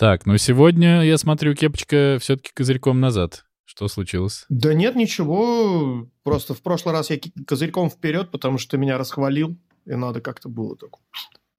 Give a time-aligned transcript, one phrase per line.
[0.00, 3.44] Так, ну сегодня, я смотрю, кепочка все-таки козырьком назад.
[3.66, 4.46] Что случилось?
[4.48, 6.08] Да нет, ничего.
[6.22, 9.58] Просто в прошлый раз я козырьком вперед, потому что ты меня расхвалил.
[9.84, 10.88] И надо как-то было так,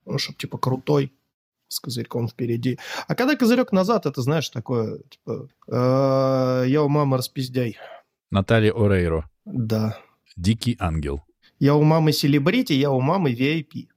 [0.07, 1.13] ну, чтобы типа крутой
[1.67, 2.79] с козырьком впереди.
[3.07, 5.47] А когда козырек назад, это знаешь такое, типа,
[6.65, 7.77] я у мамы распиздяй.
[8.31, 9.29] Наталья Орейро.
[9.45, 9.99] Да.
[10.35, 11.21] Дикий ангел.
[11.59, 13.87] Я у мамы селебрити, я у мамы VIP.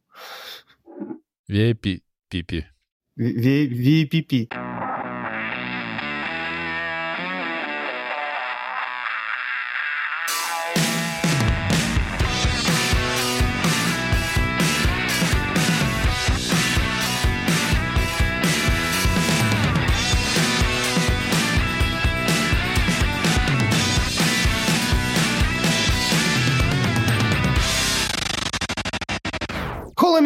[1.51, 2.03] VIP.
[2.29, 2.67] Пипи.
[3.17, 4.49] VPP.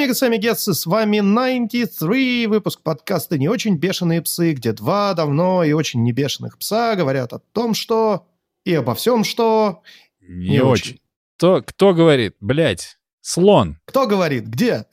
[0.08, 5.62] Холла Мегас Амигетсы, с вами 93, выпуск подкаста «Не очень бешеные псы», где два давно
[5.64, 8.26] и очень не бешеных пса говорят о том, что
[8.64, 9.82] и обо всем, что...
[10.22, 10.70] Не, Не очень.
[10.70, 11.00] очень.
[11.36, 12.36] Кто, кто говорит?
[12.40, 13.80] Блять, слон.
[13.84, 14.86] Кто говорит, где?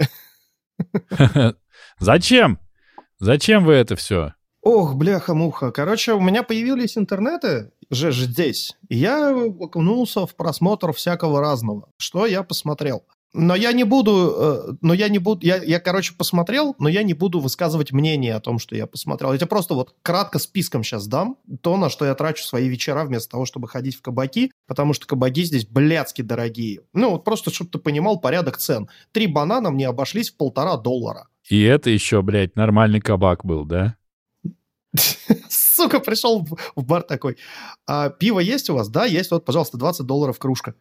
[1.99, 2.59] Зачем?
[3.17, 4.33] Зачем вы это все?
[4.61, 5.71] Ох, бляха-муха.
[5.71, 8.75] Короче, у меня появились интернеты же здесь.
[8.89, 11.89] И я окунулся в просмотр всякого разного.
[11.97, 13.05] Что я посмотрел?
[13.37, 17.03] Но я не буду, э, но я не буду, я, я, короче, посмотрел, но я
[17.03, 19.33] не буду высказывать мнение о том, что я посмотрел.
[19.33, 23.03] Я тебе просто вот кратко списком сейчас дам то, на что я трачу свои вечера
[23.03, 26.81] вместо того, чтобы ходить в кабаки, потому что кабаки здесь блядски дорогие.
[26.93, 28.87] Ну, вот просто, чтобы ты понимал порядок цен.
[29.11, 31.27] Три банана мне обошлись в полтора доллара.
[31.49, 33.97] И это еще, блядь, нормальный кабак был, да?
[35.49, 37.35] Сука, пришел в, в бар такой.
[37.85, 38.87] А пиво есть у вас?
[38.87, 39.29] Да, есть.
[39.31, 40.73] Вот, пожалуйста, 20 долларов кружка.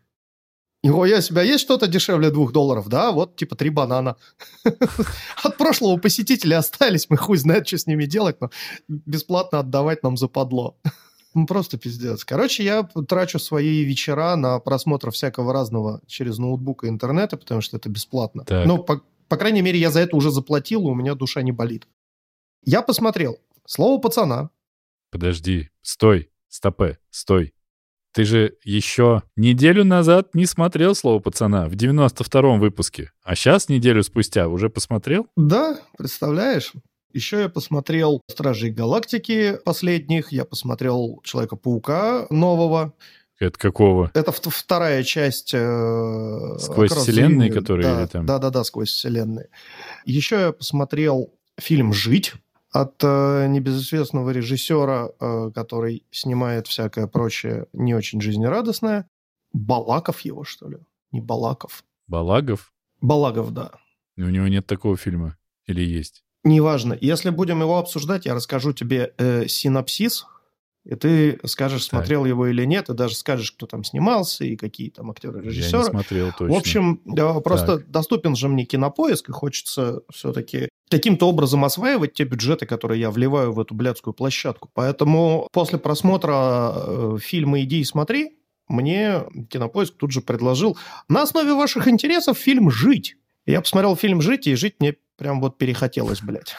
[0.85, 2.89] Его, я себя есть что-то дешевле двух долларов?
[2.89, 4.17] Да, вот типа три банана.
[5.43, 8.51] От прошлого посетителя остались, мы хуй знает, что с ними делать, но
[8.89, 10.77] бесплатно отдавать нам западло.
[11.33, 12.25] Ну, просто пиздец.
[12.25, 17.77] Короче, я трачу свои вечера на просмотр всякого разного через ноутбук и интернета, потому что
[17.77, 18.45] это бесплатно.
[18.45, 18.67] Так.
[18.67, 21.51] Ну, по, по крайней мере, я за это уже заплатил, и у меня душа не
[21.51, 21.89] болит.
[22.63, 24.51] Я посмотрел «Слово пацана»,
[25.15, 27.55] Подожди, стой, стопе, стой.
[28.15, 34.05] Ты же еще неделю назад не смотрел «Слово пацана» в 92-м выпуске, а сейчас, неделю
[34.05, 35.27] спустя, уже посмотрел?
[35.37, 36.73] Да, представляешь?
[37.13, 42.95] Еще я посмотрел «Стражей Галактики» последних, я посмотрел «Человека-паука» нового.
[43.41, 44.13] Это какого?
[44.15, 45.53] Это вт- вторая часть...
[45.53, 48.27] э, Сквозь вселенные, которые да, или там?
[48.27, 49.49] Да-да-да, сквозь вселенные.
[50.05, 52.35] Еще я посмотрел фильм «Жить»
[52.75, 59.09] от э, небезызвестного режиссера, э, который снимает всякое прочее не очень жизнерадостное.
[59.53, 60.79] Балаков его, что ли?
[61.13, 61.85] Не Балаков.
[62.09, 62.73] Балагов?
[63.01, 63.71] Балагов, да.
[64.17, 65.37] У него нет такого фильма.
[65.67, 66.25] Или есть?
[66.43, 66.99] Неважно.
[67.01, 70.27] Если будем его обсуждать, я расскажу тебе э, синопсис,
[70.85, 72.01] и ты скажешь, Так.
[72.01, 75.43] смотрел его или нет, и даже скажешь, кто там снимался и какие там актеры, Я
[75.43, 75.85] не режиссеры.
[75.85, 76.55] смотрел точно.
[76.55, 76.97] В общем,
[77.43, 83.11] просто доступен же мне кинопоиск, и хочется все-таки каким-то образом осваивать те бюджеты, которые я
[83.11, 84.71] вливаю в эту блядскую площадку.
[84.75, 88.37] Поэтому после просмотра э, фильма «Иди и смотри»,
[88.69, 90.77] мне кинопоиск тут же предложил
[91.09, 93.17] на основе ваших интересов фильм «Жить».
[93.47, 96.55] Я посмотрел фильм «Жить», и жить мне прям вот перехотелось, блядь.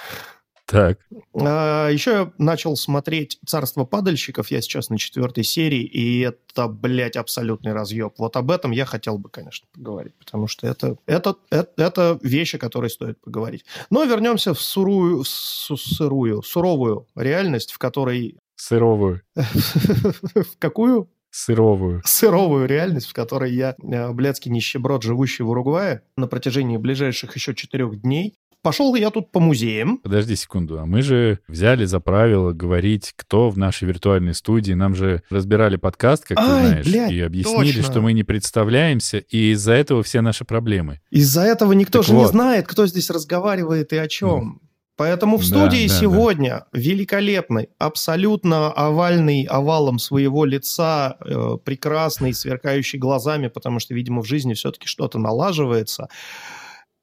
[0.66, 1.00] Так,
[1.34, 7.16] А, еще я начал смотреть «Царство падальщиков», я сейчас на четвертой серии, и это, блядь,
[7.18, 8.14] абсолютный разъеб.
[8.18, 12.58] Вот об этом я хотел бы, конечно, поговорить, потому что это, это, это, это вещи,
[12.58, 13.64] которые стоит поговорить.
[13.92, 18.38] Но вернемся в сурую, в сырую, суровую реальность, в которой...
[18.56, 19.22] сыровую.
[19.36, 21.09] В какую?
[21.38, 22.02] Сыровую.
[22.06, 27.53] сыровую реальность, в которой я, э, блядский нищеброд, живущий в Уругвае, на протяжении ближайших еще
[27.53, 28.36] четырех дней.
[28.66, 30.00] Пошел я тут по музеям.
[30.00, 34.74] Подожди секунду, а мы же взяли за правило говорить, кто в нашей виртуальной студии.
[34.74, 37.84] Нам же разбирали подкаст, как ты Ай, знаешь, блядь, и объяснили, точно.
[37.84, 41.00] что мы не представляемся, и из-за этого все наши проблемы.
[41.12, 42.31] Из-за этого никто Так же не вот.
[42.31, 44.62] знает, кто здесь разговаривает и о чем.
[44.97, 46.00] Поэтому в Да, студии да, да.
[46.00, 54.26] сегодня великолепный, абсолютно овальный овалом своего лица, э, прекрасный, сверкающий глазами, потому что, видимо, в
[54.26, 56.08] жизни все-таки что-то налаживается,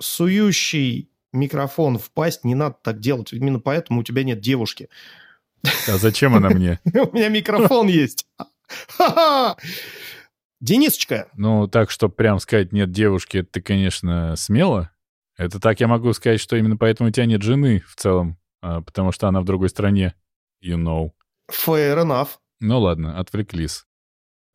[0.01, 3.33] сующий микрофон в пасть, не надо так делать.
[3.33, 4.89] Именно поэтому у тебя нет девушки.
[5.65, 6.81] А зачем она мне?
[6.85, 8.27] У меня микрофон есть.
[10.61, 14.93] Денисочка, Ну, так, чтобы прям сказать «нет девушки», это ты, конечно, смело.
[15.37, 18.81] Это так я могу сказать, что именно поэтому у тебя нет жены в целом, а,
[18.81, 20.15] потому что она в другой стране.
[20.65, 21.11] You know.
[21.51, 22.29] fair enough.
[22.61, 23.85] Ну ладно, отвлеклись.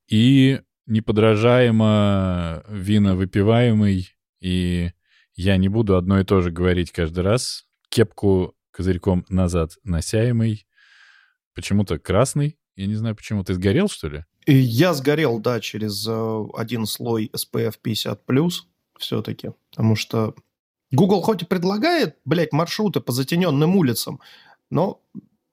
[0.08, 4.92] И неподражаемо виновыпиваемый, и
[5.38, 7.66] я не буду одно и то же говорить каждый раз.
[7.90, 10.68] Кепку козырьком назад носяемый,
[11.54, 12.58] почему-то красный.
[12.76, 13.44] Я не знаю, почему.
[13.44, 14.26] Ты сгорел, что ли?
[14.46, 18.52] И я сгорел, да, через э, один слой SPF 50+,
[18.98, 19.52] все-таки.
[19.70, 20.36] Потому что
[20.92, 24.20] Google хоть и предлагает, блядь, маршруты по затененным улицам,
[24.70, 25.02] но,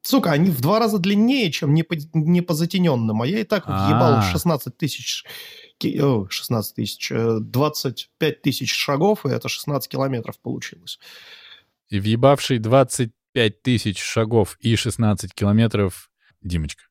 [0.03, 3.21] сука, они в два раза длиннее, чем не по, не по затененным.
[3.21, 5.25] А я и так вот ебал 16 тысяч
[5.81, 10.99] 16 тысяч, 25 тысяч шагов, и это 16 километров получилось.
[11.89, 16.11] И въебавший 25 тысяч шагов и 16 километров
[16.41, 16.85] Димочка.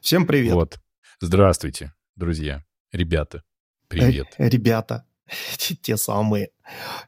[0.00, 0.52] Всем привет.
[0.54, 0.80] Вот.
[1.20, 3.42] Здравствуйте, друзья, ребята.
[3.88, 4.28] Привет.
[4.38, 5.06] Э, ребята.
[5.82, 6.50] Те самые.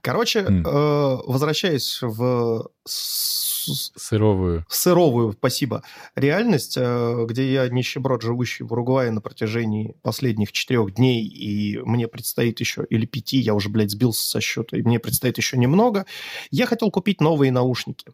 [0.01, 0.63] Короче, mm.
[0.67, 4.65] э, возвращаясь в сыровую.
[4.69, 5.83] Сыровую, спасибо.
[6.17, 12.09] Реальность, э, где я нищеброд, живущий в Уругвае на протяжении последних четырех дней, и мне
[12.09, 16.07] предстоит еще, или пяти, я уже, блядь, сбился со счета, и мне предстоит еще немного,
[16.51, 18.13] я хотел купить новые наушники.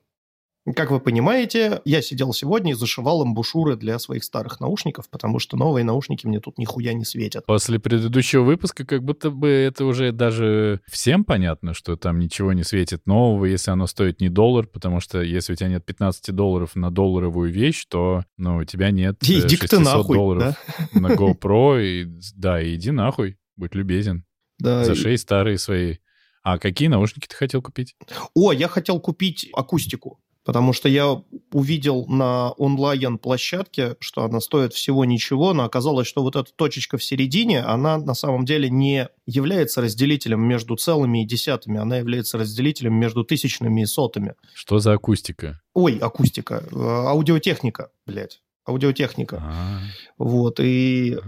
[0.75, 5.57] Как вы понимаете, я сидел сегодня и зашивал амбушюры для своих старых наушников, потому что
[5.57, 7.47] новые наушники мне тут нихуя не светят.
[7.47, 12.65] После предыдущего выпуска как будто бы это уже даже всем понятно, что там ничего не
[12.65, 16.75] светит нового, если оно стоит не доллар, потому что если у тебя нет 15 долларов
[16.75, 20.57] на долларовую вещь, то ну, у тебя нет иди 600 ты нахуй, долларов
[20.93, 21.01] да?
[21.01, 21.83] на GoPro.
[21.83, 22.07] И,
[22.37, 24.25] да, иди нахуй, будь любезен.
[24.59, 25.97] Да, За шесть старые свои.
[26.43, 27.95] А какие наушники ты хотел купить?
[28.35, 30.21] О, я хотел купить акустику.
[30.49, 31.23] Потому что я
[31.53, 37.05] увидел на онлайн-площадке, что она стоит всего ничего, но оказалось, что вот эта точечка в
[37.05, 42.95] середине, она на самом деле не является разделителем между целыми и десятыми, она является разделителем
[42.95, 44.37] между тысячными и сотыми.
[44.55, 45.61] Что за акустика?
[45.75, 46.65] Ой, акустика.
[46.73, 46.77] Э,
[47.09, 48.41] аудиотехника, блядь.
[48.67, 49.43] Аудиотехника.
[49.43, 49.81] А-а-а.
[50.17, 50.61] Вот.
[50.61, 51.19] И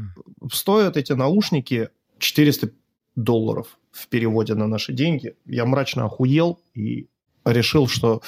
[0.51, 1.91] стоят эти наушники
[2.21, 2.71] 400
[3.17, 5.37] долларов в переводе на наши деньги.
[5.45, 7.11] Я мрачно охуел и
[7.45, 8.23] решил, что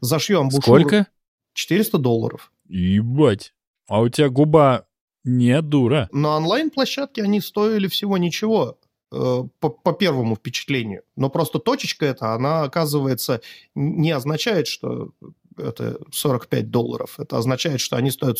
[0.00, 0.62] зашью амбушюру.
[0.62, 1.06] Сколько?
[1.54, 2.52] 400 долларов.
[2.66, 3.54] Ебать.
[3.88, 4.86] А у тебя губа
[5.24, 6.08] не дура.
[6.12, 8.78] На онлайн-площадке они стоили всего ничего
[9.12, 11.02] э, по, по первому впечатлению.
[11.16, 13.40] Но просто точечка эта, она, оказывается,
[13.74, 15.12] не означает, что
[15.56, 17.18] это 45 долларов.
[17.18, 18.38] Это означает, что они стоят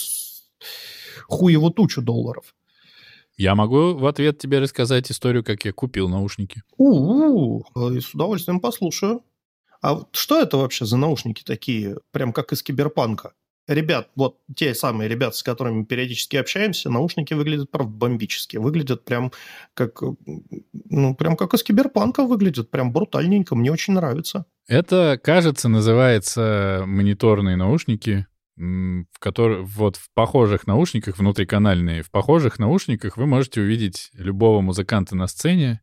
[1.26, 2.54] хуеву тучу долларов.
[3.36, 6.62] Я могу в ответ тебе рассказать историю, как я купил наушники.
[6.76, 9.22] У-у-у, э, с удовольствием послушаю.
[9.84, 13.34] А что это вообще за наушники такие, прям как из киберпанка?
[13.68, 18.56] Ребят, вот те самые ребята, с которыми мы периодически общаемся, наушники выглядят, правда, бомбически.
[18.56, 19.30] Выглядят прям
[19.74, 20.00] как,
[20.72, 23.54] ну, прям как из киберпанка выглядят, прям брутальненько.
[23.54, 24.46] Мне очень нравится.
[24.68, 28.26] Это, кажется, называется мониторные наушники,
[28.56, 35.14] в которых вот в похожих наушниках, внутриканальные, в похожих наушниках вы можете увидеть любого музыканта
[35.14, 35.82] на сцене,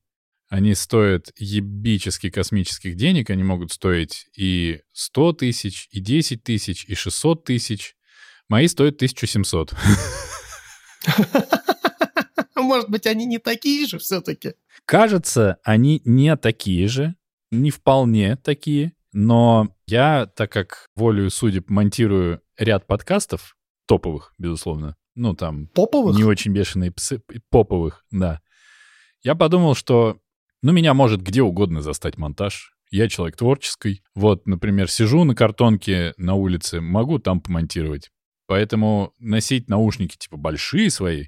[0.51, 6.94] они стоят ебически космических денег, они могут стоить и 100 тысяч, и 10 тысяч, и
[6.94, 7.95] 600 тысяч.
[8.50, 9.74] Мои стоят 1700.
[12.57, 14.56] Может быть, они не такие же все-таки?
[14.83, 17.15] Кажется, они не такие же,
[17.50, 23.56] не вполне такие, но я, так как волю судеб монтирую ряд подкастов,
[23.86, 25.68] топовых, безусловно, ну там...
[25.68, 26.18] Поповых?
[26.18, 28.42] Не очень бешеные псы, поповых, да.
[29.24, 30.19] Я подумал, что
[30.62, 32.74] ну, меня может где угодно застать монтаж.
[32.92, 34.04] Я человек творческий.
[34.13, 38.12] Вот, например, сижу на картонке на улице, могу там помонтировать.
[38.48, 41.27] Поэтому носить наушники типа большие свои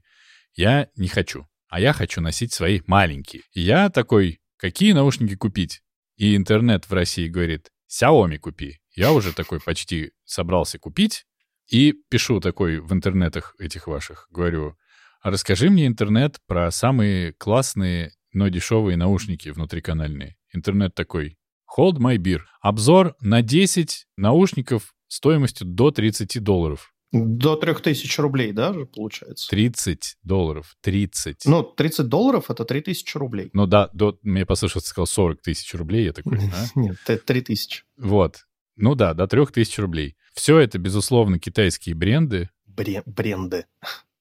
[0.55, 1.47] я не хочу.
[1.67, 3.43] А я хочу носить свои маленькие.
[3.53, 5.81] И я такой, какие наушники купить?
[6.15, 8.77] И интернет в России говорит, Xiaomi купи.
[8.95, 11.25] Я уже такой почти собрался купить.
[11.69, 14.77] И пишу такой в интернетах этих ваших, говорю,
[15.21, 20.35] а расскажи мне интернет про самые классные но дешевые наушники внутриканальные.
[20.53, 21.37] Интернет такой.
[21.77, 22.41] Hold my beer.
[22.61, 26.93] Обзор на 10 наушников стоимостью до 30 долларов.
[27.11, 29.47] До 3000 рублей, да, получается?
[29.49, 30.75] 30 долларов.
[30.81, 31.45] 30.
[31.45, 33.49] Ну, 30 долларов— это 3000 рублей.
[33.53, 36.05] Ну да, до, мне послышался, сказал 40 тысяч рублей.
[36.05, 36.65] Я такой, а?
[36.79, 37.83] Нет, 3000.
[37.97, 38.45] Вот.
[38.75, 40.15] Ну да, до 3000 рублей.
[40.33, 42.49] Все это, безусловно, китайские бренды.
[42.65, 43.65] Бре- бренды.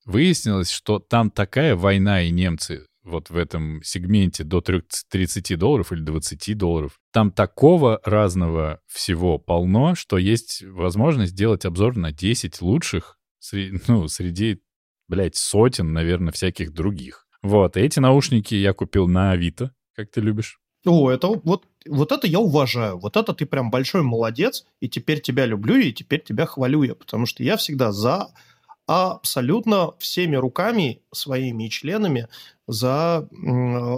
[0.04, 6.00] Выяснилось, что там такая война, и немцы вот в этом сегменте до 30 долларов или
[6.00, 7.00] 20 долларов.
[7.12, 13.18] Там такого разного всего полно, что есть возможность сделать обзор на 10 лучших,
[13.88, 14.60] ну, среди,
[15.08, 17.26] блядь, сотен, наверное, всяких других.
[17.42, 20.60] Вот, эти наушники я купил на Авито, как ты любишь.
[20.84, 22.98] О, это вот, вот это я уважаю.
[22.98, 26.94] Вот это ты прям большой молодец, и теперь тебя люблю, и теперь тебя хвалю я,
[26.94, 28.28] потому что я всегда за
[28.92, 32.28] абсолютно всеми руками своими и членами
[32.66, 33.28] за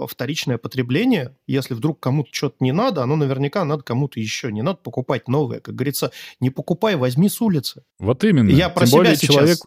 [0.09, 1.35] вторичное потребление.
[1.47, 4.51] Если вдруг кому-то что-то не надо, оно наверняка надо кому-то еще.
[4.51, 5.59] Не надо покупать новое.
[5.59, 7.83] Как говорится, не покупай, возьми с улицы.
[7.99, 8.49] Вот именно.
[8.49, 9.35] Я про Тем себя более сейчас.
[9.35, 9.59] человек...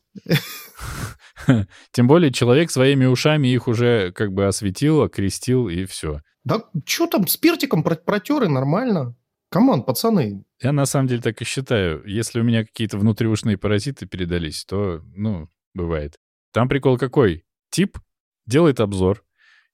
[1.93, 6.21] Тем более человек своими ушами их уже как бы осветил, окрестил и все.
[6.45, 9.15] Да что там, спиртиком про- протер и нормально.
[9.51, 10.45] Come on, пацаны.
[10.63, 12.03] Я на самом деле так и считаю.
[12.07, 16.17] Если у меня какие-то внутриушные паразиты передались, то, ну, бывает.
[16.53, 17.45] Там прикол какой?
[17.71, 17.99] Тип
[18.47, 19.25] делает обзор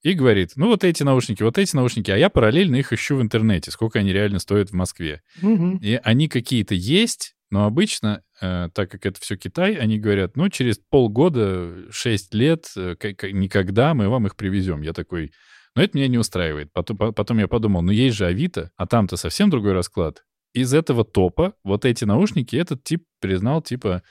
[0.02, 3.22] и говорит, ну вот эти наушники, вот эти наушники, а я параллельно их ищу в
[3.22, 5.22] интернете, сколько они реально стоят в Москве.
[5.40, 5.78] Мгм.
[5.78, 10.50] И они какие-то есть, но обычно, э, так как это все Китай, они говорят, ну,
[10.50, 12.96] через полгода, 6 лет, э,
[13.32, 14.82] никогда мы вам их привезем.
[14.82, 15.32] Я такой,
[15.74, 16.72] ну, это меня не устраивает.
[16.72, 20.24] Потом, по- потом я подумал, ну, есть же Авито, а там-то совсем другой расклад.
[20.52, 24.02] Из этого топа вот эти наушники этот тип признал, типа,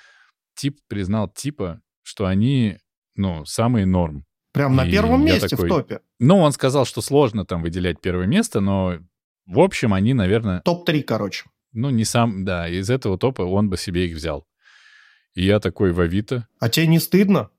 [0.55, 2.77] тип признал, типа, что они,
[3.15, 4.25] ну, самые норм.
[4.51, 6.01] Прям на И первом месте такой- в топе.
[6.20, 8.98] Ну, он сказал, что сложно там выделять первое место, но,
[9.46, 11.46] в общем, они, наверное, Топ-3, короче.
[11.72, 14.46] ну, не сам, да, из этого топа он бы себе их взял.
[15.34, 16.48] И я такой в Авито.
[16.60, 17.50] А тебе не стыдно?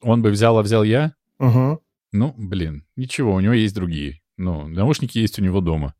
[0.00, 1.14] Он бы взял, а взял я?
[1.38, 1.80] Угу.
[2.12, 4.20] Ну, блин, ничего, у него есть другие.
[4.36, 5.94] Ну, наушники есть у него дома.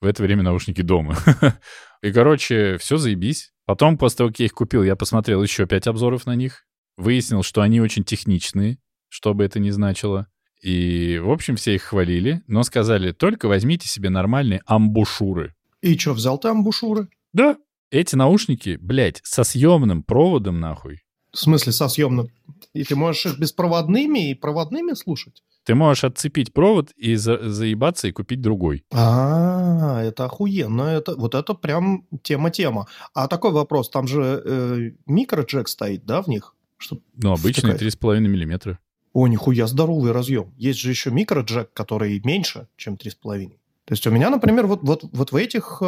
[0.00, 1.16] В это время наушники дома.
[2.02, 3.52] И, короче, все заебись.
[3.66, 6.64] Потом, после того, как я их купил, я посмотрел еще пять обзоров на них.
[6.96, 10.28] Выяснил, что они очень техничные, что бы это ни значило.
[10.62, 15.54] И, в общем, все их хвалили, но сказали, только возьмите себе нормальные амбушюры.
[15.82, 17.08] И что, взял ты амбушюры?
[17.32, 17.56] Да.
[17.90, 21.00] Эти наушники, блядь, со съемным проводом, нахуй.
[21.32, 22.28] В смысле, со съемным?
[22.72, 25.42] И ты можешь их беспроводными и проводными слушать?
[25.64, 28.84] Ты можешь отцепить провод и за- заебаться и купить другой.
[28.92, 30.82] А, это охуенно.
[30.82, 32.86] Это, вот это прям тема-тема.
[33.14, 36.54] А такой вопрос, там же э, микроджек стоит, да, в них?
[36.78, 36.98] Что...
[37.14, 37.80] Ну, Втыкать.
[37.82, 38.78] 3,5 миллиметра.
[39.12, 40.54] О, нихуя, здоровый разъем.
[40.56, 43.52] Есть же еще микроджек, который меньше, чем 3,5.
[43.86, 45.84] То есть у меня, например, вот, вот, вот в этих э,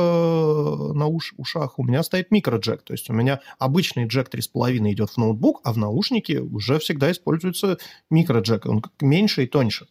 [0.94, 2.82] науш, ушах у меня стоит микроджек.
[2.82, 7.12] То есть у меня обычный джек 3,5 идет в ноутбук, а в наушнике уже всегда
[7.12, 7.78] используется
[8.10, 8.66] микроджек.
[8.66, 9.86] Он меньше и тоньше.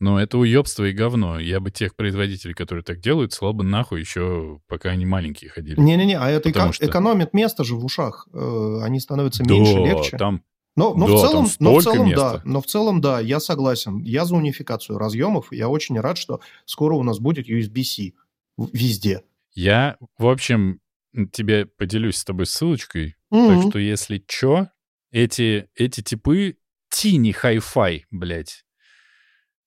[0.00, 1.40] Но это уебство и говно.
[1.40, 5.80] Я бы тех производителей, которые так делают, слал бы нахуй еще, пока они маленькие ходили.
[5.80, 8.28] Не-не-не, а это эко- что- экономит место же в ушах.
[8.32, 10.16] Э, они становятся Да, меньше, легче.
[10.16, 10.42] там
[10.78, 12.32] Но, но Да, в целом, но в целом, места.
[12.34, 13.98] да, но в целом, да, я согласен.
[14.02, 15.52] Я за унификацию разъемов.
[15.52, 18.12] Я очень рад, что скоро у нас будет USB-C
[18.72, 19.22] везде.
[19.54, 20.80] я, в общем,
[21.32, 23.16] тебе поделюсь с тобой ссылочкой.
[23.30, 23.60] Мгм.
[23.62, 24.68] Так что, если чё,
[25.10, 26.56] эти, эти типы
[26.90, 28.64] тини хай-фай, блядь,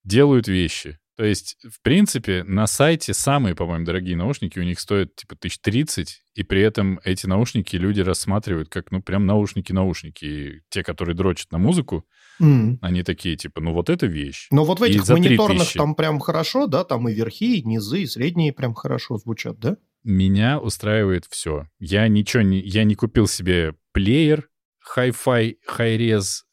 [0.04, 0.98] делают вещи.
[1.22, 6.20] То есть, в принципе, на сайте самые, по-моему, дорогие наушники у них стоят типа 1030,
[6.34, 10.24] и при этом эти наушники люди рассматривают как, ну, прям наушники-наушники.
[10.24, 12.04] И те, которые дрочат на музыку,
[12.40, 12.80] Мгм.
[12.82, 14.48] они такие, типа, ну, вот это вещь.
[14.50, 15.78] Но вот в этих мониторных 3000.
[15.78, 19.76] там прям хорошо, да, там и верхи, и низы, и средние прям хорошо звучат, да?
[20.02, 21.68] Меня устраивает все.
[21.78, 22.58] Я ничего не...
[22.58, 24.48] Я не купил себе плеер,
[24.80, 26.46] хай-фай, хай-рез,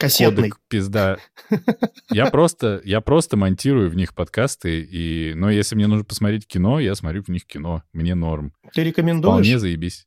[0.00, 0.50] Кассетный.
[0.50, 1.18] кодек, пизда.
[2.10, 6.80] Я просто, я просто монтирую в них подкасты, и, но если мне нужно посмотреть кино,
[6.80, 7.82] я смотрю в них кино.
[7.92, 8.54] Мне норм.
[8.72, 9.34] Ты рекомендуешь?
[9.34, 10.06] Вполне заебись.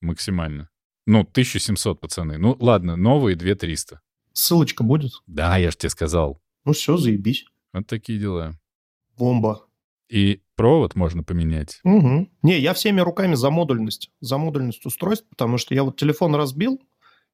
[0.00, 0.68] Максимально.
[1.06, 2.38] Ну, 1700, пацаны.
[2.38, 4.00] Ну, ладно, новые 2300.
[4.32, 5.12] Ссылочка будет?
[5.26, 6.40] Да, я ж тебе сказал.
[6.64, 7.44] Ну все, заебись.
[7.72, 8.52] Вот такие дела.
[9.16, 9.66] Бомба.
[10.08, 11.80] И провод можно поменять.
[11.84, 12.30] Мгм.
[12.42, 14.10] Не, я всеми руками за модульность.
[14.20, 16.80] За модульность устройств, потому что я вот телефон разбил,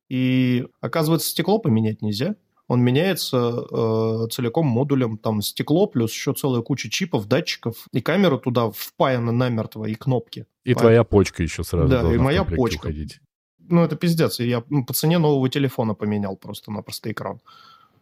[0.08, 2.36] и, оказывается, стекло поменять нельзя.
[2.66, 5.16] Он меняется э, целиком модулем.
[5.16, 7.86] Там стекло плюс еще целая куча чипов, датчиков.
[7.92, 10.40] И камера туда впаяна намертво, и кнопки.
[10.64, 10.80] И Понятно.
[10.82, 12.80] твоя почка еще сразу Да, и моя почка.
[12.86, 13.20] уходить.
[13.58, 14.38] Ну, это пиздец.
[14.40, 17.40] Я ну, по цене нового телефона поменял просто-напросто экран.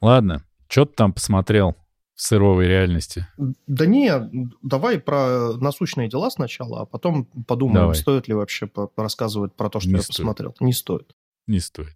[0.00, 1.76] Ладно, что ты там посмотрел
[2.14, 3.26] в сыровой реальности?
[3.68, 4.12] Да не,
[4.62, 7.94] давай про насущные дела сначала, а потом подумаем, Давай.
[7.94, 10.16] стоит ли вообще рассказывать про то, что Не я стоит.
[10.16, 10.54] посмотрел.
[10.60, 11.14] Не стоит.
[11.46, 11.94] Не стоит.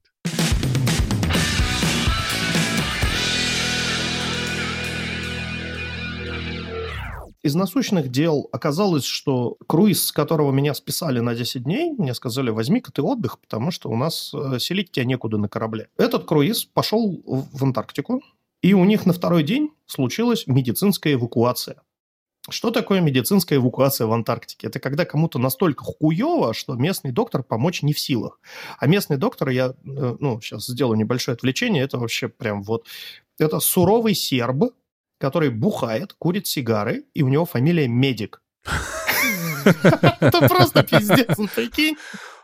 [7.42, 12.50] Из насущных дел оказалось, что круиз, с которого меня списали на 10 дней, мне сказали,
[12.50, 15.88] возьми-ка ты отдых, потому что у нас э, селить тебя некуда на корабле.
[15.97, 18.23] Этот круиз пошел в в Антарктику,
[18.62, 21.83] и у них на второй день случилась медицинская эвакуация.
[22.50, 24.66] Что такое медицинская эвакуация в Антарктике?
[24.66, 28.40] Это когда кому-то настолько хуево, что местный доктор помочь не в силах.
[28.78, 32.87] А местный доктор, я, э, ну, сейчас сделаю небольшое отвлечение, это вообще прям вот...
[33.38, 34.75] Это суровый серб,
[35.19, 38.42] который бухает, курит сигары, и у него фамилия Медик.
[40.21, 41.97] Это просто пиздец, ну прикинь.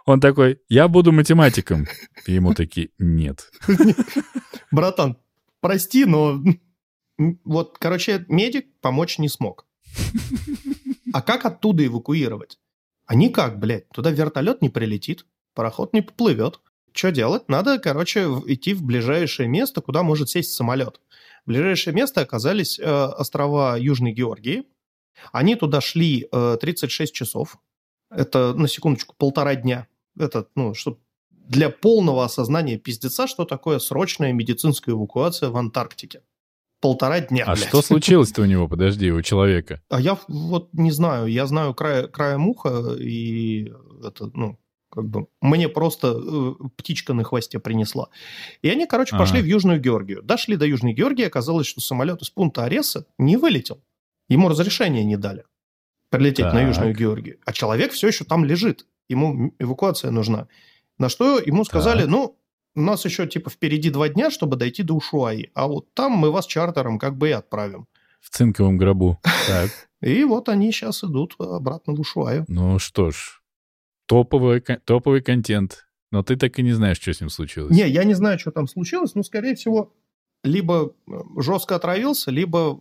[0.07, 1.87] Он такой, я буду математиком.
[2.27, 3.51] И ему такие, нет.
[4.71, 5.17] Братан,
[5.61, 6.41] прости, но
[7.45, 9.67] вот, короче, медик помочь не смог.
[11.13, 12.59] А как оттуда эвакуировать?
[13.07, 13.89] А никак, блядь.
[13.89, 15.25] Туда вертолет не прилетит,
[15.55, 16.61] пароход не поплывет.
[16.93, 17.49] Что делать?
[17.49, 21.01] Надо, короче, идти в ближайшее место, куда может сесть самолет.
[21.47, 24.65] Ближайшее место оказались э, острова Южной Георгии.
[25.33, 27.59] Они туда шли э, 36 часов.
[28.11, 29.87] Это, на секундочку, полтора дня.
[30.19, 30.99] Это, ну, что
[31.31, 36.23] для полного осознания пиздеца, что такое срочная медицинская эвакуация в Антарктике.
[36.81, 37.69] Полтора дня, А блядь.
[37.69, 39.81] что случилось-то у него, подожди, у человека?
[39.89, 43.73] А я вот не знаю, я знаю края, края муха, и
[44.05, 44.59] это, ну,
[44.91, 48.09] как бы мне просто э, птичка на хвосте принесла.
[48.63, 49.25] И они, короче, Ага.
[49.25, 50.23] пошли в Южную Георгию.
[50.23, 53.83] Дошли до Южной Георгии, оказалось, что самолет из пункта Ареса не вылетел.
[54.29, 55.45] Ему разрешения не дали
[56.11, 56.69] прилететь на Так.
[56.69, 57.39] Южную Георгию.
[57.45, 58.87] А человек все еще там лежит.
[59.09, 60.47] Ему эвакуация нужна.
[60.99, 62.11] На что ему сказали, Так.
[62.11, 62.39] ну,
[62.77, 65.51] у нас еще типа впереди два дня, чтобы дойти до Ушуаи.
[65.55, 67.87] А вот там мы вас чартером как бы и отправим.
[68.21, 69.21] В цинковом гробу.
[69.49, 69.71] Так,
[70.03, 72.45] И вот они сейчас идут обратно в Ушуаю.
[72.49, 73.41] ну что ж,
[74.07, 75.87] топовый, топовый контент.
[76.13, 77.75] Но ты так и не знаешь, что с ним случилось.
[77.75, 79.93] Не, я не знаю, что там случилось, но, скорее всего,
[80.45, 82.81] либо э, жестко отравился, либо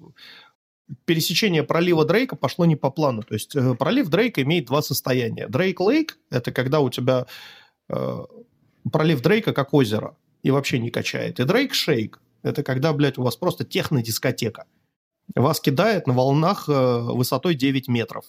[1.06, 3.24] пересечение пролива Дрейка пошло не по плану.
[3.24, 5.48] То есть э, пролив Дрейка имеет два состояния.
[5.48, 7.26] Дрейк Лейк– это когда у тебя
[7.90, 8.18] э,
[8.92, 11.40] пролив Дрейка как озеро и вообще не качает.
[11.40, 14.66] И Дрейк Шейк– это когда, блядь, у вас просто технодискотека.
[15.36, 18.26] Вас кидает на волнах э, высотой 9 метров.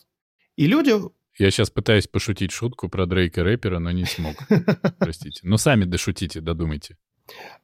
[0.56, 0.94] И люди
[1.38, 4.34] Я сейчас пытаюсь пошутить шутку про Дрейка рэпера, но не смог.
[4.98, 5.40] Простите.
[5.42, 6.96] Ну, сами дошутите, додумайте.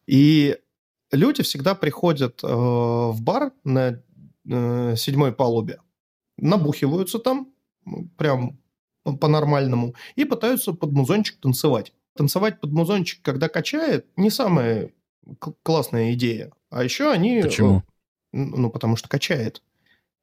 [0.06, 0.58] И
[1.10, 4.02] люди всегда приходят э, в бар на
[4.48, 5.78] э, седьмой палубе,
[6.36, 7.54] набухиваются там,
[8.18, 8.60] прям
[9.02, 11.94] по- по-нормальному, и пытаются под музончик танцевать.
[12.16, 14.90] Танцевать под музончик, когда качает, не самая
[15.62, 16.52] классная идея.
[16.70, 17.38] А еще они...
[17.38, 17.82] э, Почему?
[18.32, 19.62] Ну, потому что качает.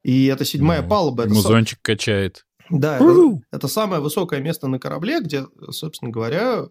[0.04, 1.24] И это седьмая Ну, палуба.
[1.24, 2.46] это Музончик качает.
[2.70, 6.68] Да, это, это самое высокое место на корабле, где, собственно говоря,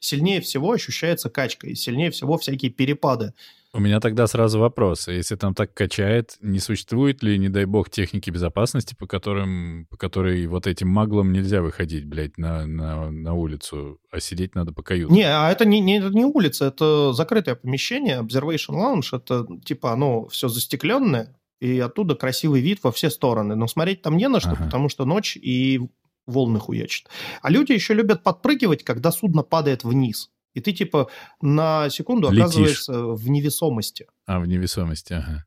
[0.00, 3.32] сильнее всего ощущается качка, и сильнее всего всякие перепады.
[3.74, 5.08] У меня тогда сразу вопрос.
[5.08, 9.98] Если там так качает, не существует ли, не дай бог, техники безопасности, по которым, по
[9.98, 14.82] которой вот этим маглам нельзя выходить, блядь, на, на, на улицу, а сидеть надо по
[14.82, 15.14] каютам?
[15.14, 19.92] Не, а это не, не, это не улица, это закрытое помещение, Observation Lounge, это типа
[19.92, 23.54] оно все застекленное, и оттуда красивый вид во все стороны.
[23.56, 24.64] Но смотреть там не на что, Ага.
[24.66, 25.80] потому что ночь и
[26.26, 27.08] волны хуячат.
[27.42, 30.30] А люди еще любят подпрыгивать, когда судно падает вниз.
[30.54, 31.08] И ты типа
[31.40, 32.40] на секунду Летишь.
[32.42, 34.06] оказываешься в невесомости.
[34.26, 35.44] А, в невесомости, ага.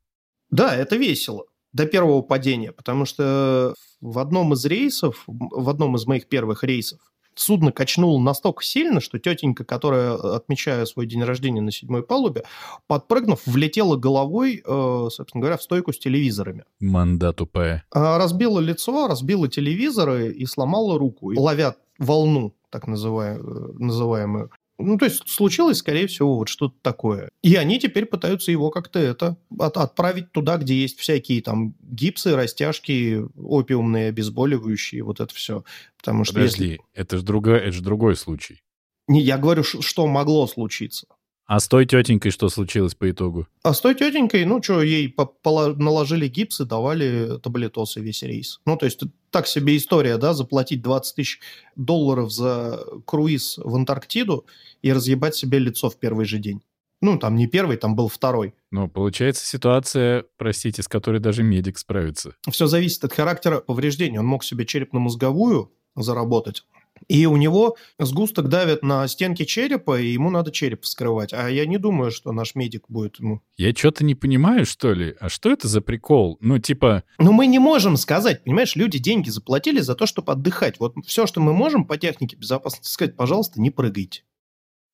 [0.50, 1.46] Да, это весело.
[1.74, 7.00] До первого падения, потому что в одном из рейсов, в одном из моих первых рейсов,
[7.36, 12.44] судно качнуло настолько сильно, что тетенька, которая, отмечая свой день рождения на седьмой палубе,
[12.88, 16.66] подпрыгнув, влетела головой, э, собственно говоря, в стойку с телевизорами.
[16.80, 17.84] Манда тупая.
[17.92, 24.52] А Разбила лицо, разбила телевизоры и сломала руку, и ловя волну, так э, называемую.
[24.82, 27.30] Ну, то есть случилось, скорее всего, вот что-то такое.
[27.42, 32.36] И они теперь пытаются его как-то это от- отправить туда, где есть всякие там гипсы,
[32.36, 35.64] растяжки, опиумные, обезболивающие, вот это все.
[35.98, 36.64] Потому что если...
[36.64, 38.62] Подожди, это же другой, это ж другой случай.
[39.08, 41.08] Не, я говорю, что могло случиться.
[41.48, 43.48] А с той тетенькой что случилось по итогу?
[43.64, 45.14] А с той тетенькой, ну что, ей
[45.46, 48.62] наложили гипс и давали таблетосы весь рейс.
[48.66, 49.02] Ну, то есть
[49.32, 51.40] так себе история, да, заплатить 20 тысяч
[51.76, 54.46] долларов за круиз в Антарктиду
[54.82, 56.62] и разъебать себе лицо в первый же день.
[57.02, 58.54] Ну, там не первый, там был второй.
[58.70, 62.36] Ну, получается ситуация, простите, с которой даже медик справится.
[62.50, 64.20] Все зависит от характера повреждений.
[64.20, 66.64] Он мог себе черепно-мозговую заработать.
[67.08, 71.34] И у него сгусток давит на стенки черепа, и ему надо череп вскрывать.
[71.34, 75.16] А я не думаю, что наш медик будет ему Я что-то не понимаю, что ли?
[75.20, 76.38] А что это за прикол?
[76.42, 80.80] Ну, типа, Но мы не можем сказать, понимаешь, люди деньги заплатили за то, чтобы отдыхать.
[80.80, 84.24] Вот все, что мы можем по технике безопасности сказать, пожалуйста, не прыгайте.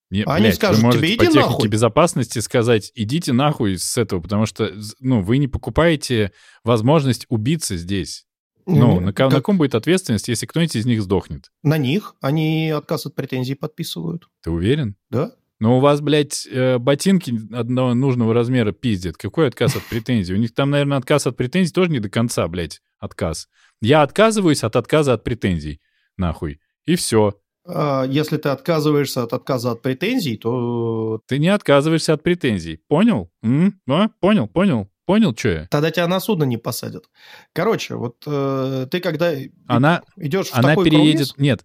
[0.09, 1.67] Не, они блядь, скажут вы тебе, по «Иди технике нахуй».
[1.67, 6.31] безопасности сказать, идите нахуй с этого, потому что, ну, вы не покупаете
[6.63, 8.25] возможность убиться здесь.
[8.67, 11.51] Ну, на, ко- на Как- ком будет ответственность, если кто-нибудь из них сдохнет?
[11.63, 14.27] на них они отказ от претензий подписывают.
[14.43, 14.95] Ты уверен?
[15.09, 15.31] Да?
[15.59, 19.17] Но у вас, блядь, э, ботинки одного нужного размера пиздят.
[19.17, 20.33] Какой отказ от претензий?
[20.35, 23.47] У них там, наверное, отказ от претензий тоже не до конца, блядь, отказ.
[23.81, 25.79] Я отказываюсь от отказа от претензий.
[26.17, 26.59] Нахуй.
[26.85, 27.33] И все.
[27.65, 32.79] А если ты отказываешься от отказа от претензий, то Ты не отказываешься от претензий.
[32.87, 33.31] Понял?
[33.43, 33.79] М?
[33.89, 34.09] А?
[34.19, 34.89] Понял, понял.
[35.07, 35.67] Понял, что я?
[35.67, 37.09] тогда тебя на судно не посадят.
[37.53, 39.31] Короче, вот э, ты когда
[39.65, 41.29] Она, идешь в она такой переедет...
[41.29, 41.63] круиз, Нет,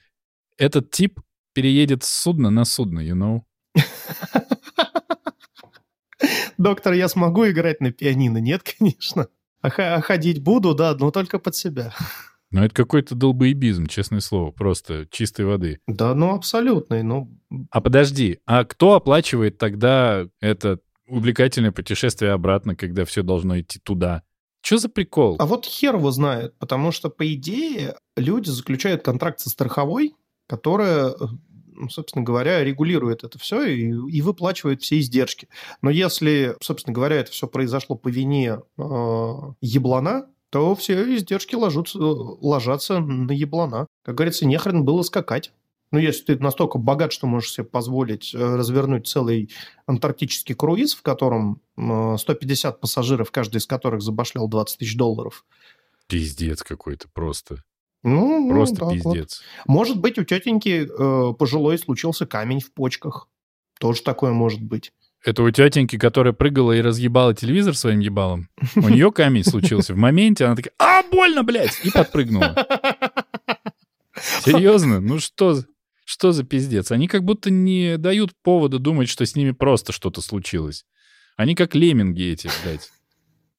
[0.59, 1.21] этот тип
[1.53, 3.41] переедет с судна на судно, you know?
[6.57, 8.39] Доктор, я смогу играть на пианино?
[8.39, 9.27] Нет, конечно.
[9.61, 11.93] А, ходить буду, да, но только под себя.
[12.53, 15.81] Ну, это какой-то долбоебизм, честное слово, просто чистой воды.
[15.89, 17.37] Да, ну, абсолютный, ну...
[17.73, 20.79] А подожди, а кто оплачивает тогда это
[21.13, 24.23] увлекательное путешествие обратно, когда все должно идти туда?
[24.63, 25.37] Что за прикол?
[25.39, 30.15] А вот хер его знает, потому что, по идее, люди заключают контракт со страховой,
[30.47, 31.15] которая
[31.75, 35.49] ну, собственно говоря, регулирует это все и, и выплачивает все издержки.
[35.81, 38.83] Но если, собственно говоря, это все произошло по вине э,
[39.61, 43.87] еблана, то все издержки ложатся, ложатся на еблана.
[44.05, 45.53] Как говорится, нехрен было скакать.
[45.93, 49.51] Ну, если ты настолько богат, что можешь себе позволить э, развернуть целый
[49.87, 55.45] антарктический круиз, в котором 150 пассажиров, каждый из которых забашлял 20 тысяч долларов.
[56.09, 57.63] Пиздец какой-то просто.
[58.03, 59.43] Ну, Просто ну, пиздец.
[59.65, 59.75] Вот.
[59.75, 63.29] Может быть, у тетеньки э, пожилой случился камень в почках.
[63.79, 64.93] Тоже такое может быть.
[65.25, 68.49] Это у тетеньки, которая прыгала и разъебала телевизор своим ебалом.
[68.75, 72.57] У нее камень случился в моменте, она такая, а, больно, блядь, и подпрыгнула.
[74.45, 75.01] Серьезно?
[75.01, 75.63] Ну что,
[76.13, 76.93] что за пиздец?
[76.93, 80.85] Они как будто не дают повода думать, что с ними просто что-то случилось.
[81.37, 82.91] Они как лемминги эти, блядь.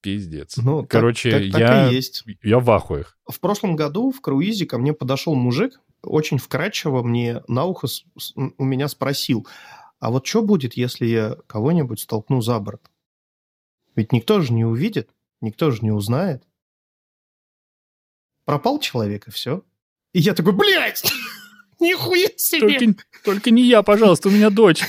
[0.01, 0.57] Пиздец.
[0.57, 2.23] Ну, Короче, так, так, я, так и есть.
[2.43, 3.17] я в ахуях.
[3.27, 8.03] В прошлом году в круизе ко мне подошел мужик, очень вкрадчиво мне на ухо с,
[8.19, 9.47] с, у меня спросил,
[9.99, 12.91] а вот что будет, если я кого-нибудь столкну за борт?
[13.95, 15.09] Ведь никто же не увидит,
[15.41, 16.43] никто же не узнает.
[18.45, 19.63] Пропал человек, и все.
[20.11, 21.03] И я такой, блядь,
[21.83, 22.79] нихуя себе!
[22.79, 24.83] Только, только не я, пожалуйста, у меня дочь.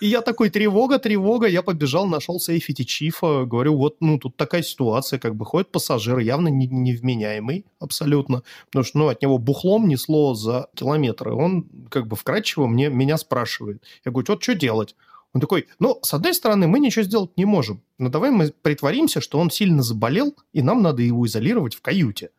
[0.00, 4.62] И я такой, тревога, тревога, я побежал, нашел сейфити Чифа, говорю, вот, ну, тут такая
[4.62, 9.88] ситуация, как бы ходит пассажир, явно не, невменяемый абсолютно, потому что, ну, от него бухлом
[9.88, 11.34] несло за километры.
[11.34, 13.82] Он, как бы, вкрадчиво мне, меня спрашивает.
[14.04, 14.94] Я говорю, вот что делать?
[15.34, 19.20] Он такой, ну, с одной стороны, мы ничего сделать не можем, но давай мы притворимся,
[19.20, 22.30] что он сильно заболел, и нам надо его изолировать в каюте.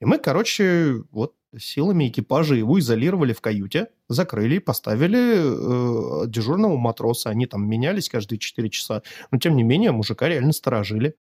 [0.00, 7.30] И мы, короче, вот силами экипажа его изолировали в каюте, закрыли, поставили э, дежурного матроса.
[7.30, 9.02] Они там менялись каждые 4 часа.
[9.30, 11.16] Но, тем не менее, мужика реально сторожили.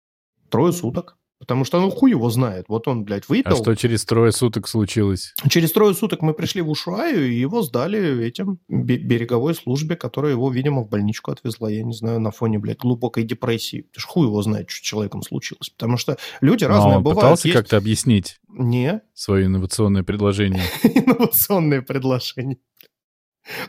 [0.48, 1.17] Трое суток.
[1.38, 2.64] Потому что, ну, хуй его знает.
[2.68, 3.52] Вот он, блядь, выпил.
[3.52, 5.34] А что через трое суток случилось?
[5.48, 10.50] Через трое суток мы пришли в Ушуаю, и его сдали этим береговой службе, которая его,
[10.50, 11.70] видимо, в больничку отвезла.
[11.70, 13.86] Я не знаю, на фоне, блядь, глубокой депрессии.
[13.92, 15.70] Ты ж хуй его знает, что с человеком случилось.
[15.70, 17.20] Потому что люди Но разные он бывают.
[17.20, 20.62] пытался Есть- как-то объяснить Не, свое инновационное предложение?
[20.82, 22.58] инновационное предложение.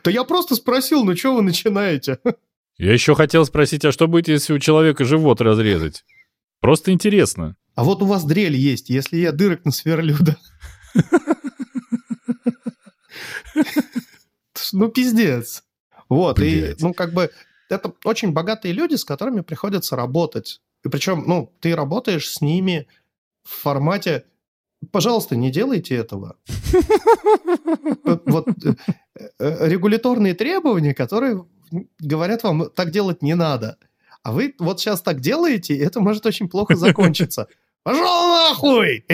[0.03, 2.17] Да я просто спросил, ну что вы начинаете?
[2.79, 6.03] Я еще хотел спросить, а что будет, если у человека живот разрезать?
[6.61, 7.55] Просто интересно.
[7.75, 10.37] А вот у вас дрель есть, если я дырок насверлю, да?
[14.71, 15.63] Ну, пиздец.
[16.09, 17.31] Вот, и, ну, как бы,
[17.69, 20.61] это очень богатые люди, с которыми приходится работать.
[20.83, 22.87] И причем, ну, ты работаешь с ними
[23.43, 24.25] в формате
[24.91, 26.37] Пожалуйста, не делайте этого.
[28.25, 28.75] Вот э,
[29.39, 31.45] э, регуляторные требования, которые
[31.99, 33.77] говорят вам, так делать не надо.
[34.23, 37.47] А вы вот сейчас так делаете, и это может очень плохо закончиться.
[37.83, 39.05] Пошел нахуй!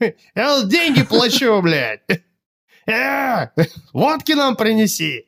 [0.34, 2.02] Я деньги плачу, блядь!
[2.86, 3.48] Э,
[3.92, 5.26] Водки нам принеси!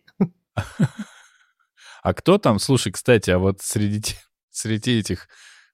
[2.02, 4.14] А кто там, слушай, кстати, а вот среди,
[4.50, 5.28] среди этих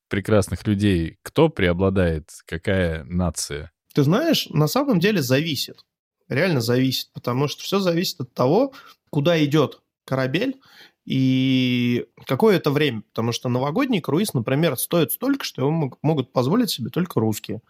[0.08, 2.30] прекрасных людей, кто преобладает?
[2.46, 3.72] Какая нация?
[3.94, 5.84] Ты знаешь, на самом деле зависит.
[6.28, 8.74] Реально зависит, потому что все зависит от того,
[9.10, 10.60] куда идет корабель
[11.08, 13.00] и какое это время.
[13.08, 17.62] Потому что новогодний круиз, например, стоит столько, что его мог- могут позволить себе только русские.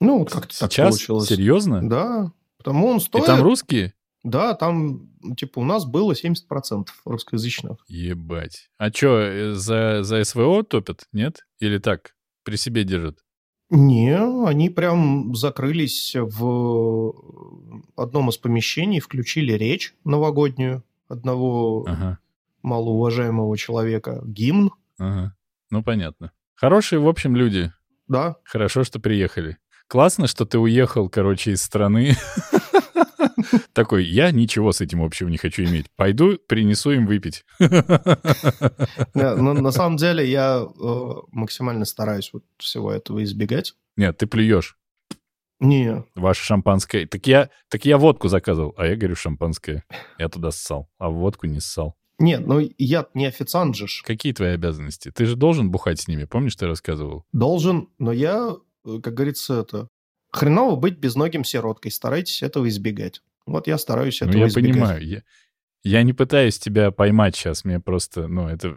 [0.00, 1.28] Ну, вот как-то так получилось.
[1.28, 1.86] Серьезно?
[1.86, 3.26] Да, потому он И стоит...
[3.26, 3.92] там русские?
[4.24, 7.84] Да, там, типа, у нас было 70% русскоязычных.
[7.86, 8.70] Ебать.
[8.78, 11.46] А что, за, за СВО топят, нет?
[11.60, 13.18] Или так, при себе держат?
[13.68, 17.12] Не, они прям закрылись в
[17.94, 22.18] одном из помещений, включили речь новогоднюю одного Ага,
[22.66, 25.34] малоуважаемого человека, гимн, ага.
[25.70, 26.32] Ну, понятно.
[26.54, 27.72] Хорошие, в общем, люди.
[28.08, 28.36] да.
[28.44, 29.58] Хорошо, что приехали.
[29.88, 32.16] Классно, что ты уехал, короче, из страны.
[33.72, 35.86] Такой, я ничего с этим общего не хочу иметь.
[35.96, 37.44] Пойду, принесу им выпить.
[39.14, 43.74] На самом деле я э, максимально стараюсь вот всего этого избегать.
[43.96, 44.76] Нет, ты плюешь.
[45.60, 47.06] Не, Ваше шампанское.
[47.06, 49.84] Так я, так я водку заказывал, а я говорю шампанское.
[50.18, 51.96] Я туда ссал, а в водку не ссал.
[52.18, 53.86] Нет, ну я не официант же.
[54.04, 55.10] Какие твои обязанности?
[55.10, 57.24] Ты же должен бухать с ними, помнишь, ты рассказывал?
[57.32, 58.54] Должен, но я,
[58.86, 59.88] э, как говорится, это...
[60.32, 61.90] Хреново быть безногим сироткой.
[61.90, 63.22] Старайтесь этого избегать.
[63.46, 64.72] Вот я стараюсь Ну, этого я избегать.
[64.72, 65.06] понимаю.
[65.06, 65.22] Я,
[65.84, 68.76] Я не пытаюсь тебя поймать сейчас, мне просто, ну, это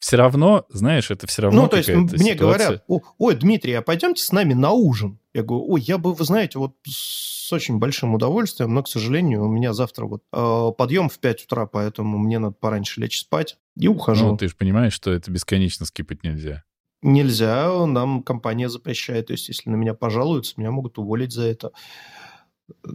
[0.00, 2.36] все равно, знаешь, это все равно Ну, то есть мне ситуация...
[2.38, 2.84] говорят,
[3.18, 5.18] ой, Дмитрий, а пойдемте с нами на ужин?
[5.38, 9.44] Я говорю, ой, я бы, вы знаете, вот с очень большим удовольствием, но, к сожалению,
[9.44, 13.56] у меня завтра вот э, подъем в 5 утра, поэтому мне надо пораньше лечь спать
[13.76, 14.26] и ухожу.
[14.26, 16.64] Ну, ты же понимаешь, что это бесконечно скипать нельзя.
[17.02, 19.28] Нельзя, нам компания запрещает.
[19.28, 21.70] То есть, если на меня пожалуются, меня могут уволить за это.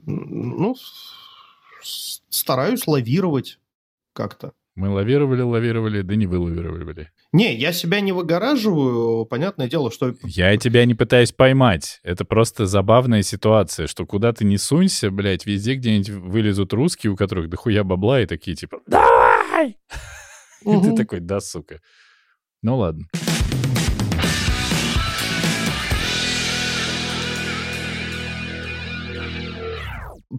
[0.06, 0.76] Ну,
[1.82, 3.60] стараюсь лавировать
[4.12, 4.52] как-то.
[4.76, 7.12] Мы лавировали, лавировали, да не вылавировали.
[7.34, 10.14] Не, я себя не выгораживаю, понятное дело, что...
[10.22, 12.00] Я тебя не пытаюсь поймать.
[12.04, 17.16] Это просто забавная ситуация, что куда ты не сунься, блядь, везде где-нибудь вылезут русские, у
[17.16, 19.80] которых дохуя бабла, и такие типа «Давай!»
[20.62, 21.82] И ты такой «Да, сука».
[22.62, 23.08] Ну ладно.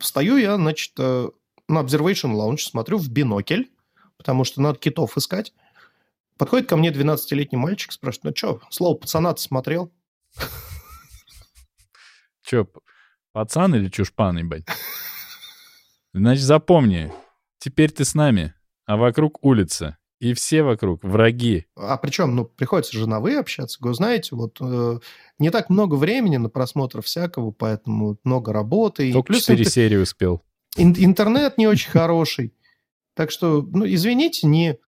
[0.00, 1.28] Стою я, значит, э,
[1.68, 3.64] на Observation Lounge, смотрю в бинокль,
[4.16, 5.52] потому что надо китов искать.
[6.36, 9.92] Подходит ко мне 12-летний мальчик, спрашивает, ну что, слово пацана ты смотрел?
[12.42, 12.66] Че,
[13.32, 14.64] пацан или чушпан, ебать?
[16.12, 17.12] Значит, запомни,
[17.58, 18.54] теперь ты с нами,
[18.86, 19.98] а вокруг улица.
[20.20, 21.66] И все вокруг враги.
[21.76, 23.78] А причем, ну, приходится же на «вы» общаться.
[23.80, 24.98] Вы знаете, вот э,
[25.38, 29.12] не так много времени на просмотр всякого, поэтому много работы.
[29.12, 30.42] Только четыре серии успел.
[30.76, 32.54] Ин- интернет не очень хороший.
[33.14, 34.78] Так что, ну, извините, не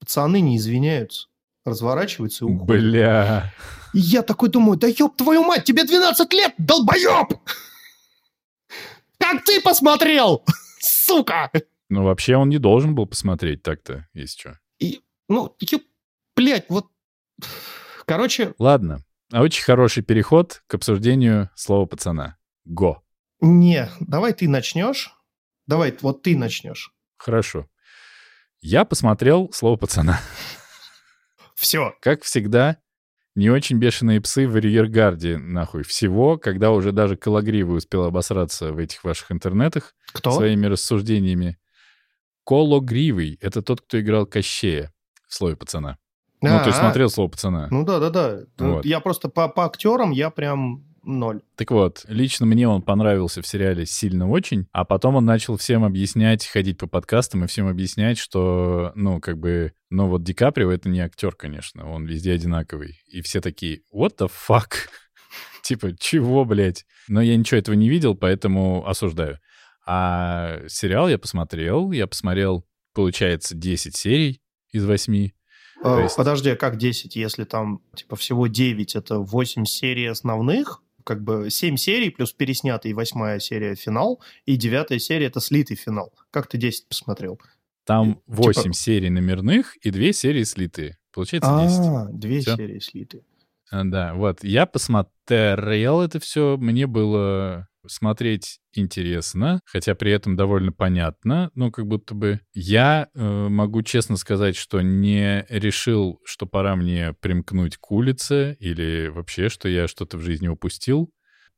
[0.00, 1.28] пацаны не извиняются.
[1.64, 2.66] Разворачиваются и уходят.
[2.66, 3.52] Бля.
[3.92, 7.34] И я такой думаю, да ёб твою мать, тебе 12 лет, долбоёб!
[9.18, 10.44] Как ты посмотрел,
[10.80, 11.50] сука!
[11.88, 14.58] Ну, вообще он не должен был посмотреть так-то, если что.
[14.78, 15.82] И, ну, ёб,
[16.34, 16.86] блядь, вот...
[18.06, 18.54] Короче...
[18.58, 19.04] Ладно.
[19.32, 22.36] А очень хороший переход к обсуждению слова пацана.
[22.64, 23.02] Го.
[23.40, 25.14] Не, давай ты начнешь.
[25.66, 26.92] Давай, вот ты начнешь.
[27.16, 27.68] Хорошо.
[28.60, 30.20] Я посмотрел слово пацана.
[31.54, 31.94] Все.
[32.00, 32.78] Как всегда,
[33.34, 38.78] не очень бешеные псы в арьергарде, нахуй, всего, когда уже даже Калагривый успел обосраться в
[38.78, 40.32] этих ваших интернетах Кто?
[40.32, 41.58] своими рассуждениями.
[42.44, 44.92] Кологривый— это тот, кто играл Кощея
[45.28, 45.98] в слове пацана.
[46.42, 47.68] Ну, ты смотрел слово пацана.
[47.70, 48.44] Ну да, да, да.
[48.56, 48.84] Вот.
[48.84, 51.42] Я просто по, по актерам я прям ноль.
[51.56, 55.84] Так вот, лично мне он понравился в сериале сильно очень, а потом он начал всем
[55.84, 60.70] объяснять, ходить по подкастам и всем объяснять, что, ну, как бы, ну вот Ди Каприо—
[60.72, 63.00] это не актер, конечно, он везде одинаковый.
[63.06, 64.72] И все такие, what the fuck?
[65.62, 66.84] типа, чего, блядь?
[67.08, 69.38] Но я ничего этого не видел, поэтому осуждаю.
[69.86, 74.40] А сериал я посмотрел, я посмотрел, получается, 10 серий
[74.72, 75.30] из 8.
[75.82, 76.16] А, есть...
[76.16, 80.82] Подожди, а как 10, если там, типа, всего 9, это 8 серий основных?
[81.04, 86.12] Как бы 7 серий плюс переснятый восьмая серия финал, и девятая серия это слитый финал.
[86.30, 87.40] Как ты 10 посмотрел?
[87.84, 88.74] Там 8 типа...
[88.74, 90.98] серий номерных и 2 серии слитые.
[91.12, 91.78] Получается 10.
[91.78, 92.56] А, 2 Всё?
[92.56, 93.22] серии слитые.
[93.70, 94.44] А, да, вот.
[94.44, 101.86] Я посмотрел это все, мне было смотреть интересно, хотя при этом довольно понятно, ну, как
[101.86, 107.90] будто бы я э, могу честно сказать, что не решил, что пора мне примкнуть к
[107.90, 111.10] улице или вообще, что я что-то в жизни упустил.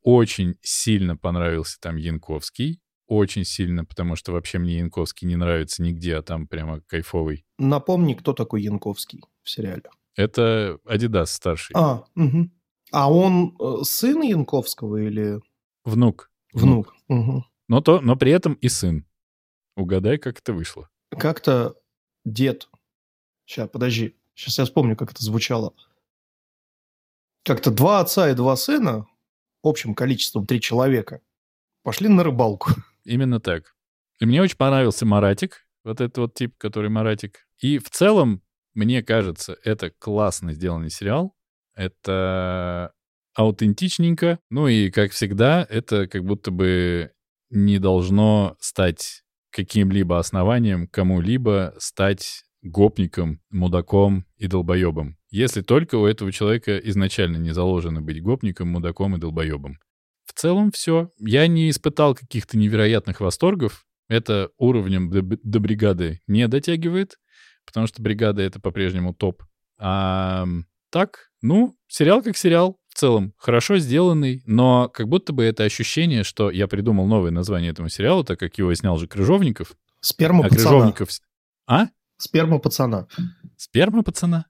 [0.03, 6.17] Очень сильно понравился там Янковский, очень сильно, потому что вообще мне Янковский не нравится нигде,
[6.17, 7.45] а там прямо кайфовый.
[7.59, 9.85] Напомни, кто такой Янковский в сериале.
[10.17, 11.75] Это Адидас старший.
[11.77, 12.51] А, угу.
[12.91, 15.41] а он э, сын Янковского или...
[15.85, 16.31] Внук.
[16.53, 16.95] Внук.
[17.09, 17.45] Угу.
[17.69, 19.07] Но, то, но при этом и сын.
[19.77, 20.89] Угадай, как это вышло.
[21.11, 21.75] Как-то
[22.25, 22.69] дед...
[23.45, 24.17] Сейчас, подожди.
[24.35, 25.75] Сейчас я вспомню, как это звучало.
[27.45, 29.07] Как-то два отца и два сына,
[29.63, 31.21] общим количеством три человека,
[31.83, 32.71] пошли на рыбалку.
[33.05, 33.75] Именно так.
[34.21, 37.49] И мне очень понравился Маратик, вот этот вот тип, который Маратик.
[37.59, 38.43] И в целом,
[38.75, 41.37] мне кажется, это классно сделанный сериал.
[41.75, 42.93] Это
[43.35, 44.39] аутентичненько.
[44.51, 47.13] Ну и, как всегда, это как будто бы
[47.51, 55.19] не должно стать каким-либо основанием кому-либо стать гопником, мудаком и долбоебом.
[55.31, 59.79] Если только у этого человека изначально не заложено быть гопником, мудаком и долбоебом.
[60.25, 61.11] В целом все.
[61.19, 63.85] Я не испытал каких-то невероятных восторгов.
[64.09, 67.19] Это уровнем до, бригады не дотягивает,
[67.67, 69.43] потому что бригада— это по-прежнему топ.
[69.79, 70.47] А
[70.91, 76.51] так, ну, сериал как сериал целом хорошо сделанный, но как будто бы это ощущение, что
[76.51, 79.73] я придумал новое название этому сериалу, так как его снял же Крыжовников.
[80.01, 80.63] Сперма а пацана.
[80.63, 81.09] Крыжовников...
[81.67, 81.87] А?
[82.17, 83.09] Сперма пацана.
[83.57, 84.47] Сперма пацана?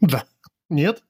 [0.00, 0.24] Да.
[0.70, 1.02] Нет?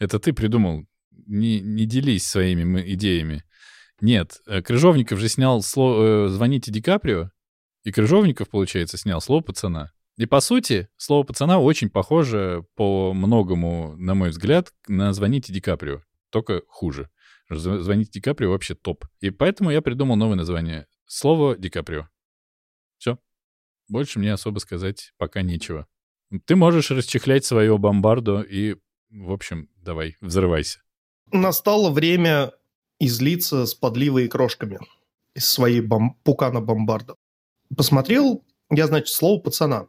[0.00, 0.86] Это ты придумал.
[1.26, 3.44] Не, не делись своими идеями.
[4.00, 6.26] Нет, э, Крыжовников же снял сло...
[6.26, 7.30] Э, «Звоните Ди Каприо»,
[7.84, 9.92] И Крыжовников, получается, снял «Слово пацана».
[10.16, 15.60] И, по сути, «Слово пацана» очень похоже по многому, на мой взгляд, на «Звоните Ди
[15.60, 17.10] Каприо», только хуже.
[17.50, 19.04] «Звоните Ди Каприо» вообще топ.
[19.20, 22.08] И поэтому я придумал новое название «Слово Ди Каприо».
[22.96, 23.18] Все.
[23.88, 25.86] Больше мне особо сказать пока нечего.
[26.46, 28.76] Ты можешь расчехлять свое бомбардо и,
[29.10, 30.80] в общем, давай, взрывайся.
[31.30, 32.52] Настало время
[32.98, 34.78] излиться с подливой и крошками
[35.34, 36.14] из своей бом...
[36.24, 37.16] пукана бомбарда.
[37.76, 39.88] Посмотрел я, значит, слово пацана.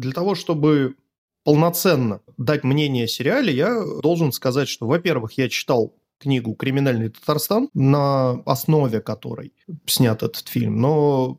[0.00, 0.96] Для того, чтобы
[1.44, 7.68] полноценно дать мнение о сериале, я должен сказать, что, во-первых, я читал книгу «Криминальный Татарстан»,
[7.74, 9.52] на основе которой
[9.84, 11.38] снят этот фильм, но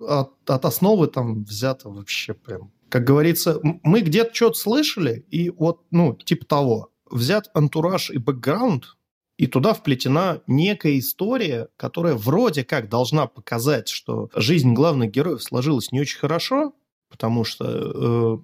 [0.00, 2.72] от, от основы там взято вообще прям...
[2.88, 6.90] Как говорится, мы где-то что-то слышали, и вот, ну, типа того.
[7.08, 8.96] Взят антураж и бэкграунд,
[9.36, 15.92] и туда вплетена некая история, которая вроде как должна показать, что жизнь главных героев сложилась
[15.92, 16.72] не очень хорошо,
[17.08, 18.38] потому что э,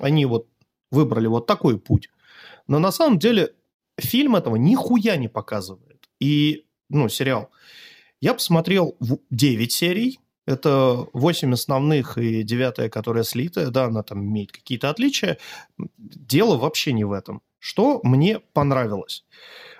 [0.00, 0.48] они вот
[0.90, 2.10] выбрали вот такой путь.
[2.66, 3.54] Но на самом деле
[3.98, 6.08] фильм этого нихуя не показывает.
[6.20, 7.50] И, ну, сериал.
[8.20, 8.96] Я посмотрел
[9.30, 15.38] 9 серий, это 8 основных и 9, которая слитая, да, она там имеет какие-то отличия.
[15.96, 17.42] Дело вообще не в этом.
[17.58, 19.24] Что мне понравилось?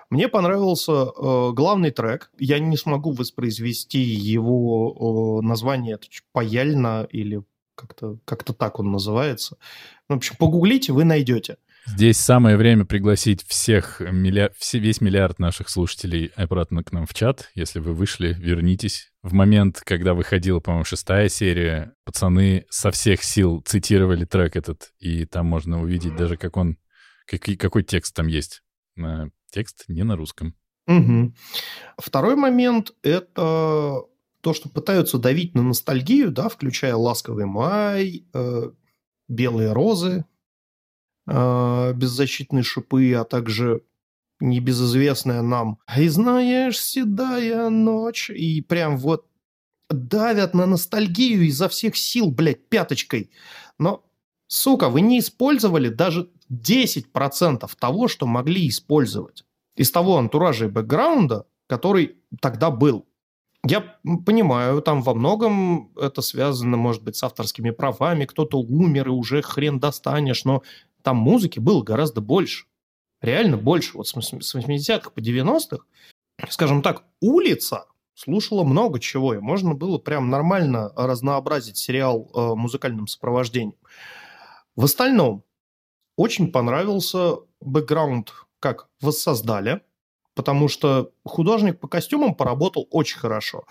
[0.09, 2.31] Мне понравился э, главный трек.
[2.37, 7.43] Я не смогу воспроизвести его э, название, это паяльно или
[7.81, 9.57] как-то как так он называется.
[10.07, 11.57] Ну, в общем, погуглите, вы найдете.
[11.87, 17.13] Здесь самое время пригласить всех, миллиард, все, весь миллиард наших слушателей обратно к нам в
[17.15, 17.49] чат.
[17.55, 19.11] Если вы вышли, вернитесь.
[19.23, 25.25] В момент, когда выходила, по-моему, шестая серия, пацаны со всех сил цитировали трек этот, и
[25.25, 26.77] там можно увидеть даже, как он,
[27.25, 28.61] какой, какой текст там есть.
[29.51, 30.55] Текст не на русском.
[30.87, 31.33] Угу.
[31.97, 34.03] Второй момент– это
[34.41, 38.71] то, что пытаются давить на ностальгию, да, включая «Ласковый май», э,
[39.27, 40.25] «Белые розы»,
[41.27, 43.83] э, «Беззащитные шипы», а также
[44.39, 49.27] небезызвестная нам «И знаешь, седая ночь», и прям вот
[49.89, 53.31] давят на ностальгию изо всех сил, блядь, пяточкой.
[53.77, 54.03] Но,
[54.47, 59.43] сука, вы не использовали даже 10% того, что могли использовать
[59.75, 63.07] из того антуража и бэкграунда, который тогда был.
[63.63, 63.81] Я
[64.25, 69.41] понимаю, там во многом это связано, может быть, с авторскими правами, кто-то умер, и уже
[69.43, 70.63] хрен достанешь, но
[71.03, 72.65] там музыки было гораздо больше.
[73.21, 73.97] Реально больше.
[73.97, 75.85] Вот с 80-х по 90-х,
[76.49, 83.07] скажем так, улица слушала много чего, и можно было прям нормально разнообразить сериал э, музыкальным
[83.07, 83.77] сопровождением.
[84.75, 85.43] В остальном,
[86.15, 89.81] очень понравился бэкграунд, как воссоздали,
[90.35, 93.65] потому что художник по костюмам поработал очень хорошо.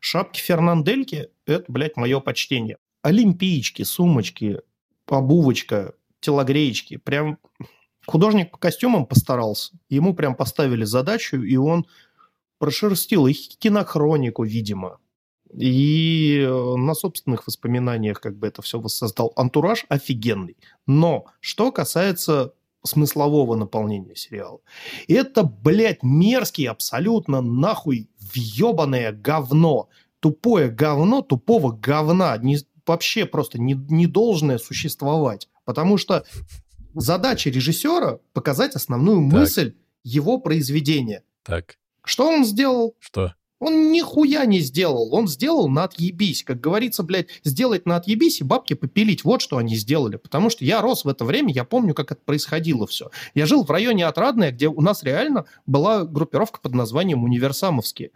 [0.00, 2.78] Шапки Фернандельки– это, блядь, мое почтение.
[3.02, 4.60] Олимпийчики, сумочки,
[5.06, 6.96] обувочка, телогреечки.
[6.96, 7.38] Прям
[8.06, 9.74] художник по костюмам постарался.
[9.88, 11.86] Ему прям поставили задачу, и он
[12.58, 14.98] прошерстил их кинохронику, видимо.
[15.52, 19.32] И э, на собственных воспоминаниях как бы это все воссоздал.
[19.34, 20.56] Антураж офигенный.
[20.86, 24.60] Но что касается смыслового наполнения сериала.
[25.08, 29.88] Это, блядь, мерзкий абсолютно нахуй въебанное говно.
[30.20, 32.36] Тупое говно тупого говна.
[32.38, 35.48] Не, вообще просто не, не должное существовать.
[35.64, 36.24] Потому что
[36.94, 39.40] задача режиссера показать основную так.
[39.40, 41.22] мысль его произведения.
[41.42, 41.78] Так.
[42.04, 42.96] Что он сделал?
[42.98, 43.34] Что?
[43.60, 45.14] Он нихуя не сделал.
[45.14, 46.42] Он сделал на отъебись.
[46.42, 49.22] Как говорится, блядь, сделать на отъебись и бабки попилить.
[49.22, 50.16] Вот что они сделали.
[50.16, 53.10] Потому что я рос в это время, я помню, как это происходило все.
[53.34, 58.12] Я жил в районе Отрадное, где у нас реально была группировка под названием «Универсамовские».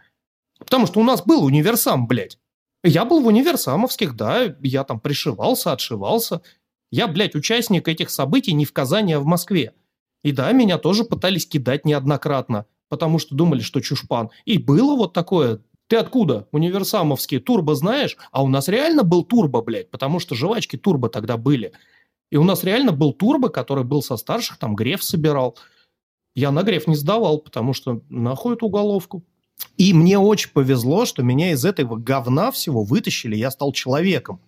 [0.57, 2.39] Потому что у нас был универсам, блядь.
[2.83, 6.41] Я был в универсамовских, да, я там пришивался, отшивался.
[6.91, 9.73] Я, блядь, участник этих событий не в Казани, а в Москве.
[10.23, 14.29] И да, меня тоже пытались кидать неоднократно потому что думали, что чушпан.
[14.45, 15.61] И было вот такое.
[15.87, 16.47] Ты откуда?
[16.51, 17.39] Универсамовские.
[17.39, 18.17] Турбо знаешь?
[18.31, 21.73] А у нас реально был турбо, блядь, потому что жвачки турбо тогда были.
[22.31, 25.57] И у нас реально был турбо, который был со старших, там Греф собирал.
[26.33, 29.23] Я на Греф не сдавал, потому что нахуй эту уголовку.
[29.77, 34.41] И мне очень повезло, что меня из этого говна всего вытащили, я стал человеком.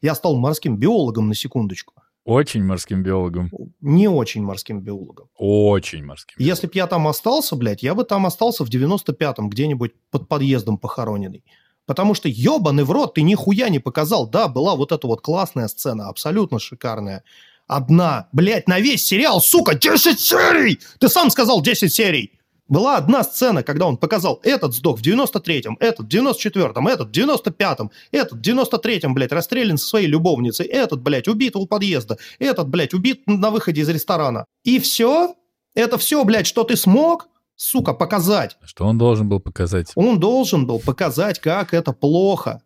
[0.00, 1.94] Я стал морским биологом, на секундочку.
[2.24, 3.50] Очень морским биологом.
[3.80, 5.28] Не очень морским биологом.
[5.36, 6.36] Очень морским.
[6.38, 10.78] Если бы я там остался, блядь, я бы там остался в 95-м, где-нибудь под подъездом
[10.78, 11.44] похороненный.
[11.86, 14.26] Потому что ебаный в рот, ты нихуя не показал.
[14.26, 17.24] Да, была вот эта вот классная сцена, абсолютно шикарная.
[17.66, 20.80] Одна, блядь, на весь сериал, сука, 10 серий!
[20.98, 22.38] Ты сам сказал 10 серий!
[22.68, 27.10] Была одна сцена, когда он показал, этот сдох в 93-м, этот в 94-м, этот в
[27.10, 32.68] 95-м, этот в 93-м, блядь, расстрелян со своей любовницей, этот, блядь, убит у подъезда, этот,
[32.68, 34.46] блядь, убит на выходе из ресторана.
[34.64, 35.34] И все?
[35.74, 37.28] Это все, блядь, что ты смог?
[37.56, 38.56] сука, показать.
[38.64, 39.92] Что он должен был показать?
[39.94, 42.62] Он должен был показать, как это плохо.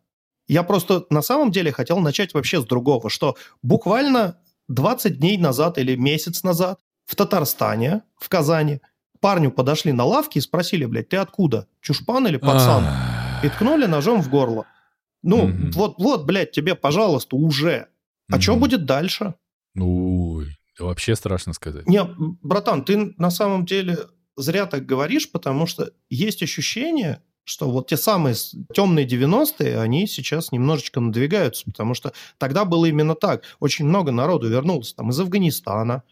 [0.46, 4.38] Я просто на самом деле хотел начать вообще с другого, что буквально
[4.68, 8.80] 20 дней назад или месяц назад в Татарстане, в Казани,
[9.21, 11.66] парню подошли на лавке и спросили, блядь, ты откуда?
[11.81, 12.85] Чушпан или пацан?
[13.43, 14.66] И ткнули ножом в горло.
[15.23, 17.89] Ну, вот, вот, блядь, тебе, пожалуйста, уже.
[18.31, 19.35] А что будет дальше?
[19.77, 21.87] Ой, вообще страшно сказать.
[21.87, 22.05] Не,
[22.43, 23.99] братан, ты на самом деле
[24.37, 28.35] зря так говоришь, потому что есть ощущение, что вот те самые
[28.75, 33.43] темные 90-е, они сейчас немножечко надвигаются, потому что тогда было именно так.
[33.59, 36.03] Очень много народу вернулось там из Афганистана,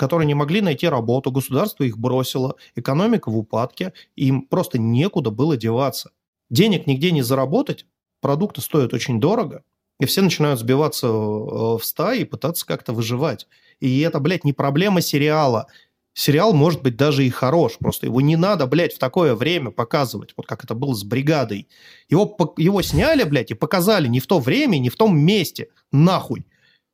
[0.00, 5.58] которые не могли найти работу, государство их бросило, экономика в упадке, им просто некуда было
[5.58, 6.12] деваться.
[6.48, 7.84] Денег нигде не заработать,
[8.22, 9.62] продукты стоят очень дорого,
[9.98, 13.46] и все начинают сбиваться э, в стаи и пытаться как-то выживать.
[13.78, 15.66] И это, блядь, не проблема сериала–
[16.14, 17.76] сериал может быть даже и хорош.
[17.78, 21.68] Просто его не надо, блядь, в такое время показывать, вот как это было с «Бригадой».
[22.08, 25.68] Его, его сняли, блядь, и показали не в то время, не в том месте.
[25.92, 26.46] Нахуй.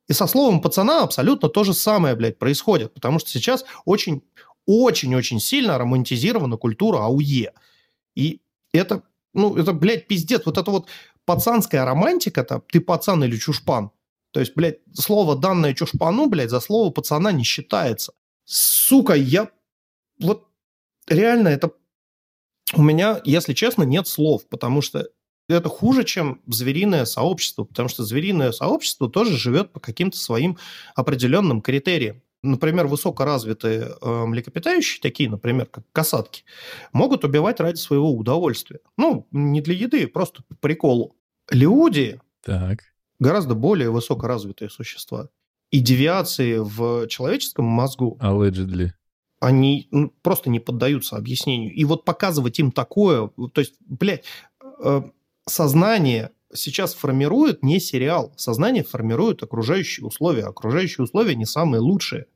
[0.09, 2.95] И со словом пацана абсолютно то же самое, блядь, происходит.
[2.95, 4.23] Потому что сейчас очень,
[4.67, 7.53] очень-очень сильно романтизирована культура АУЕ.
[8.15, 8.41] И
[8.73, 9.03] это,
[9.35, 10.43] ну, это, блядь, пиздец.
[10.47, 10.89] Вот это вот
[11.25, 13.91] пацанская романтика, это ты пацан или чушпан.
[14.31, 18.13] То есть, блядь, слово данное чушпану, блядь, за слово пацана не считается
[18.47, 19.51] сука, я
[20.21, 20.49] вот
[21.07, 21.73] реально это
[22.75, 25.07] у меня, если честно, нет слов, потому что
[25.49, 30.59] это хуже, чем звериное сообщество, потому что звериное сообщество тоже живет по каким-то своим
[30.95, 32.23] определенным критериям.
[32.43, 36.45] Например, высокоразвитые э, млекопитающие, такие, например, как касатки,
[36.93, 38.81] могут убивать ради своего удовольствия.
[38.97, 41.17] Ну, не для еды, просто по приколу.
[41.51, 42.81] Люди так.
[43.19, 45.29] гораздо более высокоразвитые существа
[45.71, 48.91] и девиации в человеческом мозгу, Allegedly.
[49.41, 51.75] они ну, просто не поддаются объяснению.
[51.75, 54.25] И вот показывать им такое, то есть, блядь,
[54.85, 55.03] э,
[55.47, 60.45] сознание сейчас формирует не сериал, сознание формирует окружающие условия.
[60.45, 62.27] Окружающие условия не самые лучшие.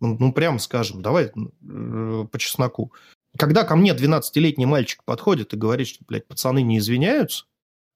[0.00, 2.92] Ну, ну прямо скажем, давай э, по чесноку.
[3.38, 7.46] Когда ко мне 12-летний мальчик подходит и говорит, что, блядь, пацаны не извиняются,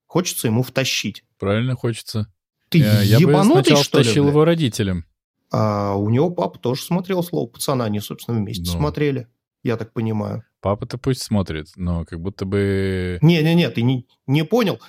[0.07, 1.23] хочется ему втащить.
[1.37, 2.31] Правильно хочется.
[2.69, 4.03] Ты я, ебанутый, я бы что ли?
[4.03, 5.05] тащил его родителям.
[5.51, 9.27] А у него папа тоже смотрел слово пацана, они, собственно, вместе ну, смотрели,
[9.63, 10.43] я так понимаю.
[10.61, 13.19] Папа-то пусть смотрит, но как будто бы...
[13.21, 14.79] Не-не-не, ты не, не понял.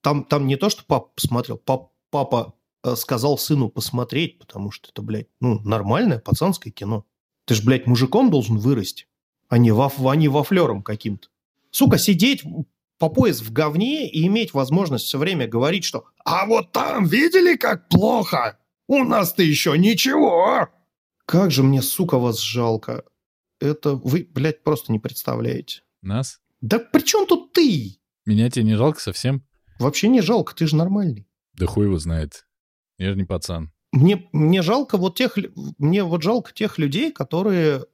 [0.00, 4.88] Там, там не то, что папа посмотрел, пап, папа э, сказал сыну посмотреть, потому что
[4.90, 7.04] это, блядь, ну, нормальное пацанское кино.
[7.44, 9.06] Ты ж, блядь, мужиком должен вырасти,
[9.48, 11.28] а не, ваф, а не вафлером каким-то.
[11.70, 12.42] Сука, сидеть
[12.98, 17.56] по пояс в говне и иметь возможность все время говорить, что «А вот там видели,
[17.56, 18.58] как плохо?
[18.86, 20.68] У нас-то еще ничего!»
[21.26, 23.04] Как же мне, сука, вас жалко.
[23.60, 25.82] Это вы, блядь, просто не представляете.
[26.02, 26.40] Нас?
[26.60, 27.98] Да при чем тут ты?
[28.26, 29.44] Меня тебе не жалко совсем?
[29.78, 31.28] Вообще не жалко, ты же нормальный.
[31.54, 32.46] Да хуй его знает.
[32.98, 33.72] Я же не пацан.
[33.92, 35.38] Мне, мне жалко вот тех,
[35.78, 37.84] мне вот жалко тех людей, которые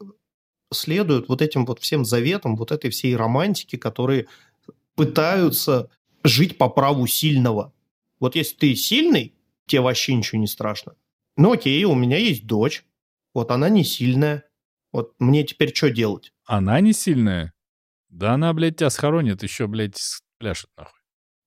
[0.73, 4.27] следуют вот этим вот всем заветам, вот этой всей романтики, которые
[4.97, 5.91] пытаются
[6.25, 7.73] жить по праву сильного.
[8.19, 9.35] Вот если ты сильный,
[9.67, 10.97] тебе вообще ничего не страшно.
[11.37, 12.85] Ну окей, у меня есть дочь.
[13.35, 14.45] Вот она не сильная.
[14.95, 16.33] Вот мне теперь что делать?
[16.45, 17.53] Она не сильная?
[18.11, 20.01] Да она, блядь, тебя схоронит, еще, блядь,
[20.39, 21.01] пляшет нахуй.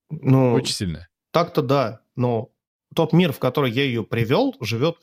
[0.09, 1.07] Ну, Очень сильная.
[1.31, 2.51] Так-то да, но
[2.93, 4.97] тот мир, в который я ее привел, живет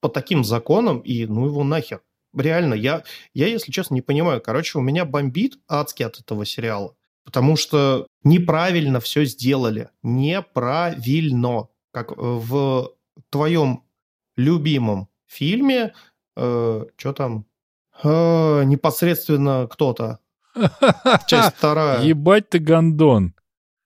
[0.00, 2.02] по таким законам, и ну его нахер.
[2.36, 3.02] Реально, я,
[3.34, 4.40] я, если честно, не понимаю.
[4.40, 6.94] Короче, у меня бомбит адски от этого сериала.
[7.24, 9.90] Потому что неправильно все сделали.
[10.04, 11.66] Неправильно.
[11.90, 12.92] Как в
[13.30, 13.82] твоем
[14.36, 15.94] любимом фильме,
[16.36, 17.47] э, что там,
[18.02, 20.20] э, непосредственно кто-то.
[21.26, 22.02] Часть вторая.
[22.02, 23.34] Ебать ты гондон.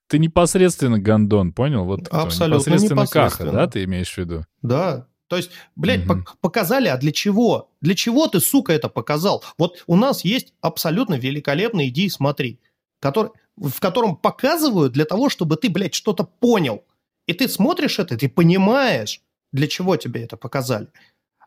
[0.09, 1.85] Ты непосредственно гондон, понял?
[1.85, 3.51] Вот Абсолютно непосредственно, непосредственно.
[3.51, 4.45] Каха, да, ты имеешь в виду?
[4.61, 5.07] Да.
[5.29, 6.25] То есть, блядь, угу.
[6.43, 7.71] показали, а для чего?
[7.81, 9.43] Для чего ты, сука, это показал?
[9.57, 12.61] Вот у нас есть абсолютно великолепные идеи, смотри
[13.03, 16.85] который, в котором показывают для того, чтобы ты, блядь, что-то понял.
[17.27, 20.87] И ты смотришь это, ты понимаешь, для чего тебе это показали.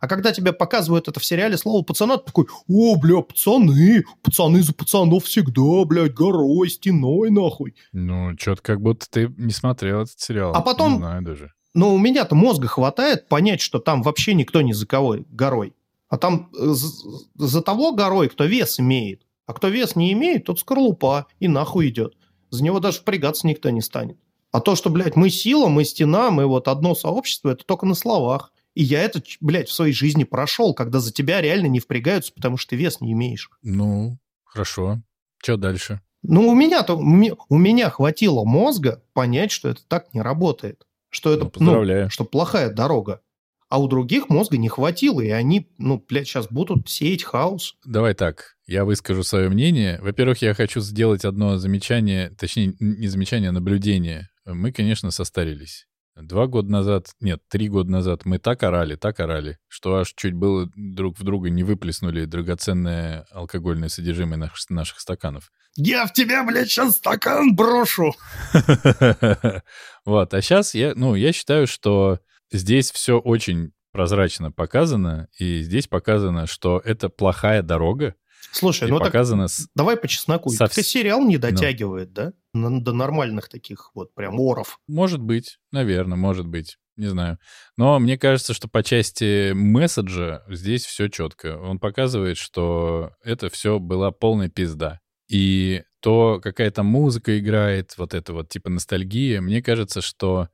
[0.05, 4.61] А когда тебе показывают это в сериале слово пацана, ты такой, о, бля, пацаны, пацаны
[4.61, 7.73] за пацанов всегда, блядь, горой, стеной, нахуй.
[7.91, 10.53] Ну, что-то как будто ты не смотрел этот сериал.
[10.53, 10.91] А потом...
[10.91, 11.53] Не знаю даже.
[11.73, 15.73] Но у меня-то мозга хватает понять, что там вообще никто не за кого горой.
[16.07, 16.87] А там э, за,
[17.33, 19.23] за того горой, кто вес имеет.
[19.47, 22.13] А кто вес не имеет, тот скорлупа и нахуй идет.
[22.51, 24.19] За него даже впрягаться никто не станет.
[24.51, 27.95] А то, что, блядь, мы сила, мы стена, мы вот одно сообщество, это только на
[27.95, 28.51] словах.
[28.75, 32.57] И я это, блядь, в своей жизни прошел, когда за тебя реально не впрягаются, потому
[32.57, 33.49] что ты вес не имеешь.
[33.63, 35.01] Ну, хорошо.
[35.41, 36.01] Что дальше?
[36.23, 40.85] Ну, у меня-то, у меня хватило мозга понять, что это так не работает.
[41.09, 42.03] Что это, Ну, поздравляю.
[42.05, 43.21] ну, что плохая дорога.
[43.69, 47.75] А у других мозга не хватило, и они, ну, блядь, сейчас будут сеять хаос.
[47.85, 49.99] Давай так, я выскажу свое мнение.
[50.01, 54.29] Во-первых, я хочу сделать одно замечание, точнее, не замечание, а наблюдение.
[54.45, 55.87] Мы, конечно, состарились.
[56.15, 60.33] Два года назад, нет, три года назад мы так орали, так орали, что аж чуть
[60.33, 65.51] было друг в друга не выплеснули драгоценное алкогольное содержимое наших, наших стаканов.
[65.75, 68.13] Я в тебя, блядь, сейчас стакан брошу.
[70.05, 72.19] Вот, а сейчас я, ну, я считаю, что
[72.51, 78.15] здесь все очень прозрачно показано, и здесь показано, что это плохая дорога,
[78.51, 80.49] Слушай, ну так с- давай по чесноку.
[80.49, 82.31] со Так и вс- сериал не дотягивает, да?
[82.55, 84.79] До нормальных таких вот прям оров.
[84.87, 87.37] Может быть, наверное, может быть, не знаю.
[87.77, 91.59] Но мне кажется, что по части месседжа здесь все четко.
[91.59, 95.01] Он показывает, что это все была полная пизда.
[95.27, 100.49] И то, какая там музыка играет, вот это вот типа ностальгия, мне кажется, что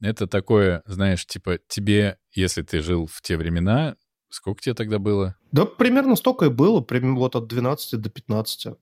[0.00, 3.96] это такое, знаешь, типа тебе, если ты жил в те времена,
[4.28, 5.36] сколько тебе тогда было?
[5.52, 8.76] Да, примерно столько и было, прям вот от 12 до 15.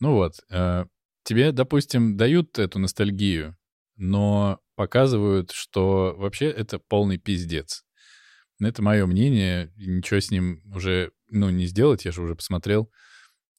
[0.00, 0.84] Ну вот, э,
[1.24, 3.56] тебе, допустим, дают эту ностальгию,
[3.96, 7.84] но показывают, что вообще это полный пиздец.
[8.60, 12.90] Это мое мнение, ничего с ним уже, ну, не сделать, я же уже посмотрел.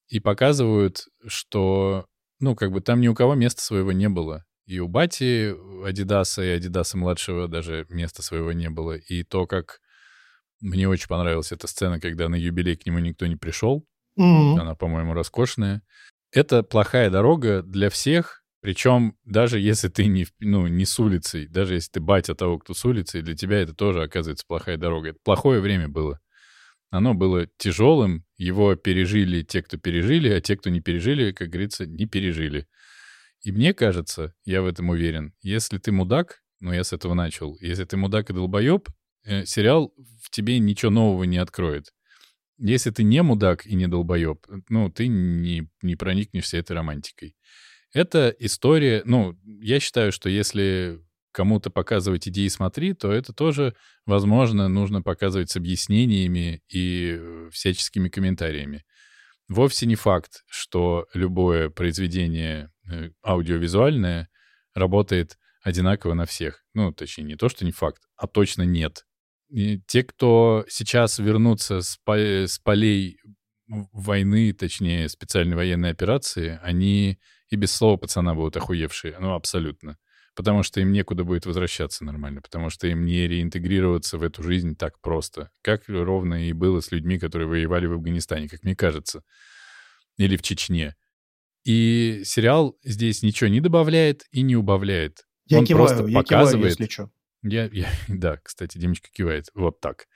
[0.08, 2.06] И показывают, что,
[2.40, 4.46] ну, как бы там ни у кого места своего не было.
[4.68, 5.54] И у Бати
[5.86, 8.94] Адидаса, и Адидаса младшего даже места своего не было.
[8.98, 9.80] И то, как
[10.62, 13.86] мне очень понравилась эта сцена, когда на юбилей к нему никто не пришел,
[14.16, 14.60] Мгм.
[14.60, 15.82] она, по-моему, роскошная.
[16.36, 21.76] Это плохая дорога для всех, причем даже если ты не, ну, не с улицей, даже
[21.76, 25.12] если ты батя того, кто с улицы, для тебя это тоже оказывается плохая дорога.
[25.12, 26.20] Это плохое время было.
[26.90, 31.86] Оно было тяжелым, его пережили те, кто пережили, а те, кто не пережили, как говорится,
[31.86, 32.68] не пережили.
[33.42, 37.58] И мне кажется, я в этом уверен, если ты мудак, ну я с этого начал,
[37.62, 38.90] если ты мудак и долбоеб,
[39.24, 41.95] э, сериал в тебе ничего нового не откроет.
[42.58, 47.36] Если ты не мудак и не долбоеб, ну, ты не, не проникнешься этой романтикой.
[47.94, 51.00] Это история, ну, я считаю, что если
[51.32, 53.76] кому-то показывать идеи «смотри», то это тоже,
[54.06, 58.86] возможно, нужно показывать с объяснениями и э, всяческими комментариями.
[59.50, 64.30] Вовсе не факт, что любое произведение э, аудиовизуальное
[64.74, 66.64] работает одинаково на всех.
[66.74, 69.06] Ну, точнее, не то, что не факт, а точно нет.
[69.50, 73.20] И те, кто сейчас вернутся с, по- с полей
[73.68, 77.20] войны, точнее, специальной военной операции, они
[77.50, 79.18] и без слова пацана будут охуевшие.
[79.20, 79.98] Ну, абсолютно.
[80.36, 84.76] Потому что им некуда будет возвращаться нормально, потому что им не реинтегрироваться в эту жизнь
[84.76, 85.50] так просто.
[85.62, 89.24] Как ровно и было с людьми, которые воевали в Афганистане, как мне кажется.
[90.18, 90.96] Или в Чечне.
[91.64, 95.26] И сериал здесь ничего не добавляет и не убавляет.
[95.48, 97.10] Я Он киваю, просто я киваю, показывает- если что.
[97.48, 99.46] Я, я- да, кстати, Димочка кивает.
[99.54, 100.08] Вот так.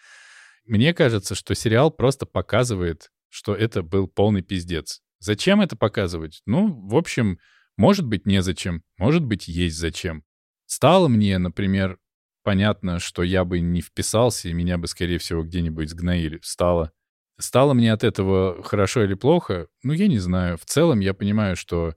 [0.66, 5.02] Мне кажется, что сериал просто показывает, что это был полный пиздец.
[5.20, 6.42] Зачем это показывать?
[6.46, 7.40] Ну, в общем,
[7.78, 10.24] может быть, незачем, может быть, есть зачем.
[10.66, 11.98] Стало мне, например,
[12.44, 16.40] понятно, что я бы не вписался, и меня бы, скорее всего, где-нибудь сгноили.
[16.42, 16.92] Стало.
[17.40, 19.68] Стало мне от этого хорошо или плохо?
[19.84, 20.58] Ну, я не знаю.
[20.58, 21.96] В целом, я понимаю, что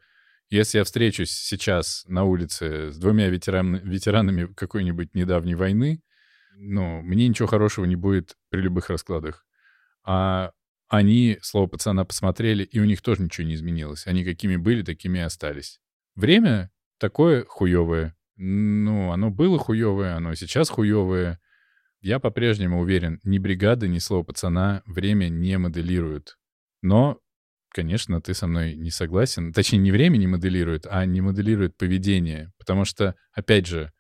[0.53, 6.03] если я встречусь сейчас на улице с двумя ветеран, ветеранами какой-нибудь недавней войны,
[6.57, 9.47] ну, мне ничего хорошего не будет при любых раскладах.
[10.05, 10.53] А
[10.89, 14.07] они, слово пацана, посмотрели, и у них тоже ничего не изменилось.
[14.07, 15.81] Они какими были, такими и остались.
[16.17, 18.15] Время такое хуевое.
[18.37, 21.41] Ну, оно было хуевое, оно сейчас хуевое.
[22.03, 26.37] Я по-прежнему уверен, ни бригада, ни слово пацана время не моделируют.
[26.83, 27.22] Но,
[27.73, 29.53] конечно, ты со мной не согласен.
[29.53, 32.53] Точнее, не время не моделирует, а не моделирует поведение.
[32.59, 33.93] Потому что, опять же,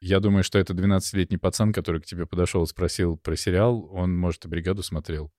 [0.00, 4.16] я думаю, что это 12-летний пацан, который к тебе подошел и спросил про сериал, он,
[4.16, 5.32] может, и бригаду смотрел.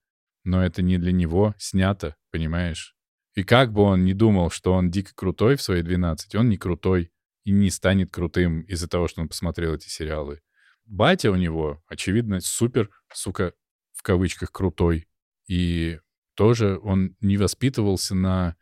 [0.44, 2.94] Но это не для него снято, понимаешь?
[3.34, 6.56] И как бы он ни думал, что он дико крутой в свои 12, он не
[6.56, 7.12] крутой
[7.44, 10.40] и не станет крутым из-за того, что он посмотрел эти сериалы.
[10.84, 13.52] Батя у него, очевидно, супер, сука,
[13.92, 15.06] в кавычках, крутой.
[15.46, 15.98] И
[16.38, 18.54] тоже он не воспитывался на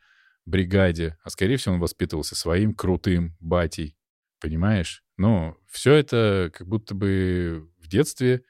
[0.46, 3.98] бригаде, а, скорее всего, он воспитывался своим крутым батей.
[4.40, 5.04] Понимаешь?
[5.18, 8.44] Ну, все это как будто бы в детстве,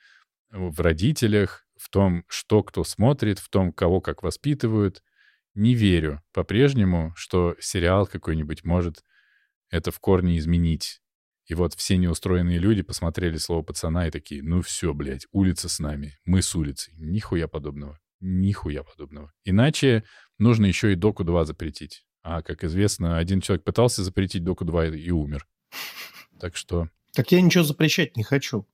[0.51, 5.03] в родителях, в том, что кто смотрит, в том, кого как воспитывают.
[5.55, 9.03] не верю по-прежнему, что сериал какой-нибудь может
[9.71, 11.01] это в корне изменить.
[11.47, 15.81] И вот все неустроенные люди посмотрели слово пацана и такие, ну все, блядь, улица с
[15.81, 16.95] нами, мы с улицей.
[16.97, 17.99] Нихуя подобного.
[18.21, 19.33] Нихуя подобного.
[19.45, 20.05] Иначе
[20.39, 22.05] нужно еще и Доку 2 запретить.
[22.23, 25.47] А, как известно, один человек пытался запретить Доку 2 и умер.
[26.41, 26.89] Так что...
[27.13, 28.67] Так я ничего запрещать не хочу.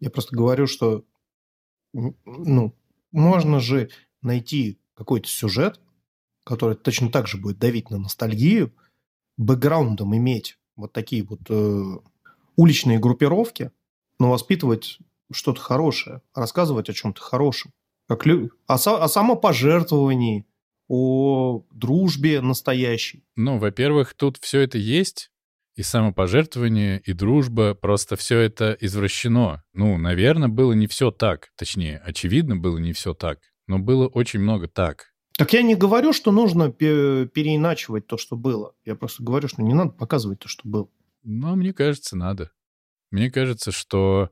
[0.00, 1.04] Я просто говорю, что
[1.92, 2.76] ну,
[3.12, 3.90] можно же
[4.22, 5.80] найти какой-то сюжет,
[6.44, 8.74] который точно так же будет давить на ностальгию,
[9.36, 11.98] бэкграундом иметь вот такие вот э,
[12.56, 13.72] уличные группировки,
[14.18, 14.98] но воспитывать
[15.32, 17.72] что-то хорошее, рассказывать о чем-то хорошем,
[18.08, 18.50] как лю...
[18.66, 19.02] о, со...
[19.02, 20.46] о самопожертвовании,
[20.88, 23.24] о дружбе настоящей.
[23.36, 25.30] Ну, во-первых, тут все это есть,
[25.74, 29.62] и самопожертвование, и дружба, просто все это извращено.
[29.74, 34.40] Ну, наверное, было не все так, точнее, очевидно, было не все так, но было очень
[34.40, 35.12] много так.
[35.36, 38.74] Так я не говорю, что нужно переиначивать то, что было.
[38.86, 40.88] Я просто говорю, что не надо показывать то, что было.
[41.22, 42.52] Но мне кажется, надо.
[43.10, 44.30] Мне кажется, что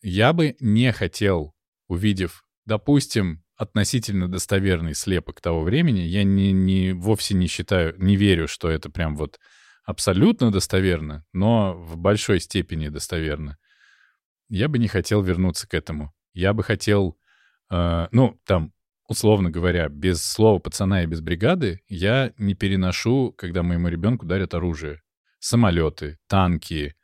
[0.00, 1.56] я бы не хотел,
[1.88, 8.46] увидев, допустим, относительно достоверный слепок того времени, я не, не, вовсе не считаю, не верю,
[8.46, 9.40] что это прям вот
[9.84, 13.56] абсолютно достоверно, но в большой степени достоверно.
[14.50, 16.12] Я бы не хотел вернуться к этому.
[16.34, 17.18] Я бы хотел,
[17.70, 18.74] э, ну, там,
[19.08, 24.52] условно говоря, без слова пацана и без бригады я не переношу, когда моему ребенку дарят
[24.52, 25.00] оружие.
[25.38, 26.94] Самолеты, танки,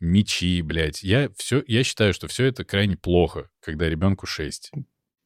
[0.00, 1.02] мечи, блядь.
[1.02, 4.72] Я, все, я считаю, что все это крайне плохо, когда ребенку 6.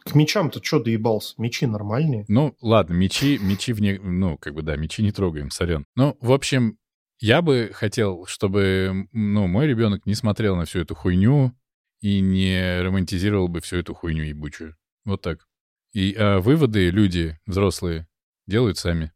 [0.05, 1.35] К мечам-то что доебался?
[1.39, 2.27] Мечи нормальные.
[2.29, 3.99] Ну, ладно, мечи, мечи вне...
[3.99, 5.87] Ну, как бы, да, мечи не трогаем, сорян.
[5.97, 6.79] Ну, в общем,
[7.21, 11.57] я бы хотел, чтобы, ну, мой ребенок не смотрел на всю эту хуйню
[12.01, 14.77] и не романтизировал бы всю эту хуйню ебучую.
[15.07, 15.47] Вот так.
[15.95, 18.07] И а выводы люди, взрослые,
[18.47, 19.13] делают сами.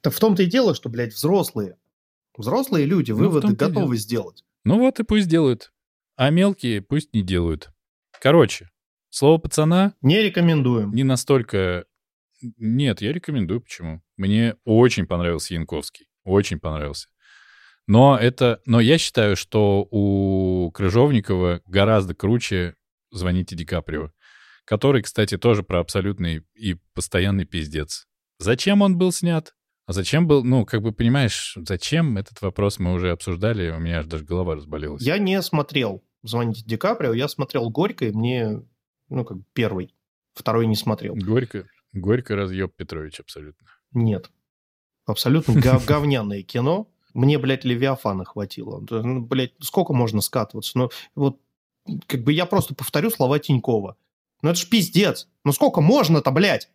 [0.00, 1.76] Так в том-то и дело, что, блядь, взрослые.
[2.36, 4.44] Взрослые люди ну, выводы готовы сделать.
[4.64, 5.72] Ну вот и пусть делают.
[6.16, 7.70] А мелкие пусть не делают.
[8.20, 8.70] Короче,
[9.12, 9.94] слово пацана...
[10.02, 10.92] Не рекомендуем.
[10.92, 11.84] Не настолько...
[12.58, 13.60] Нет, я рекомендую.
[13.60, 14.02] Почему?
[14.16, 16.06] Мне очень понравился Янковский.
[16.24, 17.08] Очень понравился.
[17.86, 18.60] Но это...
[18.66, 22.74] Но я считаю, что у Крыжовникова гораздо круче
[23.10, 24.10] «Звоните Ди Каприо»
[24.64, 28.06] который, кстати, тоже про абсолютный и постоянный пиздец.
[28.38, 29.54] Зачем он был снят?
[29.86, 33.98] А зачем был, ну, как бы понимаешь, зачем этот вопрос мы уже обсуждали, у меня
[33.98, 35.02] аж даже голова разболелась.
[35.02, 38.62] Я не смотрел «Звоните Ди Каприо», я смотрел «Горько», и мне,
[39.08, 39.94] ну, как первый,
[40.34, 41.14] второй не смотрел.
[41.14, 43.66] «Горько», «Горько» разъеб Петрович абсолютно.
[43.92, 44.30] Нет.
[45.04, 46.88] Абсолютно гов говняное кино.
[47.12, 48.84] Мне, блядь, Левиафана хватило.
[48.88, 50.78] Ну, блядь, сколько можно скатываться?
[50.78, 51.38] Ну, вот,
[52.06, 53.96] как бы я просто повторю слова Тинькова.
[54.42, 55.28] Ну это ж пиздец.
[55.44, 56.68] Ну сколько можно-то, блядь?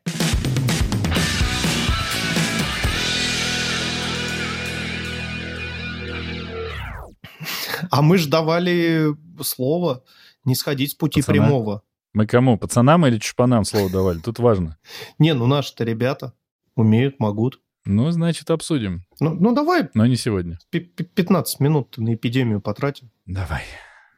[7.89, 10.03] А мы ж давали слово
[10.43, 11.33] не сходить с пути Пацана?
[11.33, 11.83] прямого.
[12.17, 12.57] Мы кому?
[12.57, 14.17] Пацанам или чушпанам слово давали?
[14.17, 14.79] Тут важно.
[15.19, 16.33] Не, ну наши-то ребята
[16.73, 17.61] умеют, могут.
[17.85, 19.05] Ну, значит, обсудим.
[19.19, 19.89] Ну, ну давай.
[19.93, 20.57] Но не сегодня.
[20.71, 23.11] 15 минут на эпидемию потратим.
[23.27, 23.61] Давай.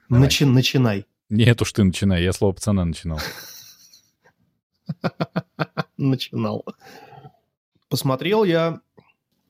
[0.09, 1.07] Начи- начинай.
[1.27, 3.19] Нет уж ты начинай, я слово пацана начинал.
[5.97, 6.63] Начинал.
[7.89, 8.79] Посмотрел я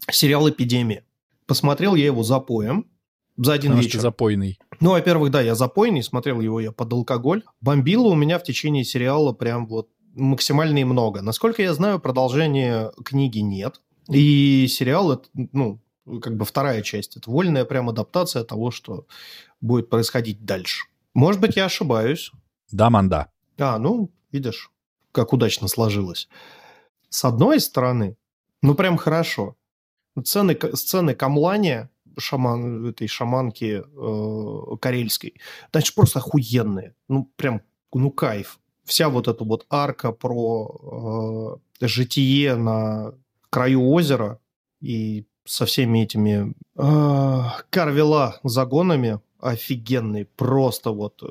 [0.09, 1.05] сериал «Эпидемия».
[1.45, 2.87] Посмотрел я его запоем
[3.41, 3.99] за один Потому вечер.
[4.01, 4.59] запойный.
[4.81, 7.43] Ну, во-первых, да, я запойный, смотрел его я под алкоголь.
[7.61, 11.21] Бомбило у меня в течение сериала прям вот максимально и много.
[11.21, 13.81] Насколько я знаю, продолжения книги нет.
[14.09, 15.79] И сериал, это, ну,
[16.21, 17.15] как бы вторая часть.
[17.15, 19.05] Это вольная прям адаптация того, что
[19.61, 20.85] будет происходить дальше.
[21.13, 22.31] Может быть, я ошибаюсь.
[22.71, 23.31] Да, манда.
[23.57, 24.71] А, ну, видишь,
[25.11, 26.27] как удачно сложилось.
[27.09, 28.17] С одной стороны,
[28.61, 29.55] ну прям хорошо.
[30.21, 31.89] Сцены, сцены камлания
[32.19, 35.35] шаман, этой шаманки э, карельской,
[35.71, 36.95] значит, просто охуенные.
[37.07, 37.61] Ну, прям,
[37.93, 38.59] ну, кайф.
[38.85, 43.13] Вся вот эта вот арка про э, житие на
[43.49, 44.39] краю озера
[44.81, 50.25] и со всеми этими э, карвела загонами офигенный.
[50.25, 51.27] Просто вот э,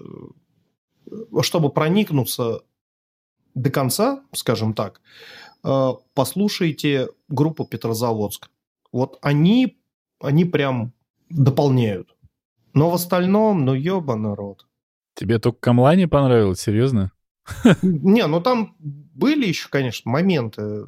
[1.42, 2.62] чтобы проникнуться
[3.54, 5.00] до конца, скажем так,
[5.64, 8.50] э, послушайте группу Петрозаводск.
[8.92, 9.77] Вот они,
[10.20, 10.92] они прям
[11.30, 12.14] дополняют.
[12.74, 14.66] Но в остальном, ну ёба народ.
[15.14, 17.12] Тебе только Камлани понравилось, серьезно?
[17.82, 20.86] Не, ну там были еще, конечно, моменты.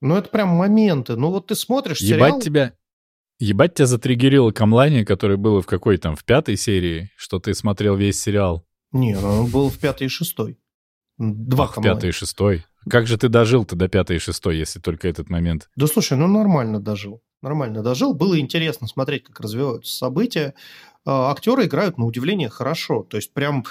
[0.00, 1.16] Ну это прям моменты.
[1.16, 2.40] Ну вот ты смотришь Ебать сериал...
[2.40, 2.72] тебя...
[3.38, 7.94] Ебать тебя затриггерило Камлани, которое было в какой там, в пятой серии, что ты смотрел
[7.96, 8.66] весь сериал.
[8.92, 10.58] Не, он был в пятой и шестой.
[11.18, 12.64] Два Ах, пятый и шестой.
[12.88, 15.68] Как же ты дожил-то до пятой и шестой, если только этот момент?
[15.76, 17.22] Да слушай, ну нормально дожил.
[17.42, 18.14] Нормально дожил.
[18.14, 20.54] Было интересно смотреть, как развиваются события.
[21.04, 23.02] А, актеры играют, на удивление, хорошо.
[23.02, 23.64] То есть прям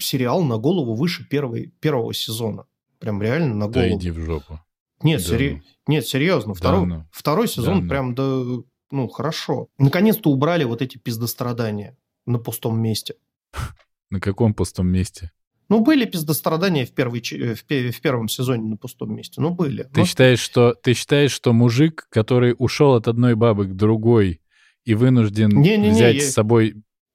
[0.00, 2.66] сериал на голову выше первой, первого сезона.
[2.98, 3.88] Прям реально на голову.
[3.88, 4.60] Да иди в жопу.
[5.02, 5.54] Нет, Да сери...
[5.54, 5.62] ну.
[5.94, 6.54] Нет серьезно.
[6.54, 7.06] Да Второй, ну.
[7.10, 7.88] второй сезон Да ну.
[7.88, 9.68] прям да, ну, хорошо.
[9.78, 11.96] Наконец-то убрали вот эти пиздострадания
[12.26, 13.16] на пустом месте.
[14.10, 15.32] На каком пустом месте?
[15.68, 19.40] Ну, были пиздострадания в, первой, ч- в, в первом сезоне на пустом месте.
[19.40, 19.84] Ну, были.
[19.84, 24.40] Ты Ну, считаешь, что ты считаешь, что мужик, который ушел от одной бабы к другой
[24.84, 26.74] и вынужден Не-не-не, взять я- с собой...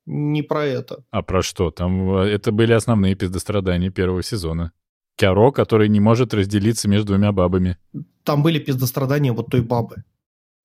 [0.09, 1.03] Не про это.
[1.11, 1.69] А про что?
[1.69, 4.71] Там э, это были основные пиздострадания первого сезона.
[5.17, 7.77] Кяро, который не может разделиться между двумя бабами,
[8.23, 10.03] Там были пиздострадания вот той бабы.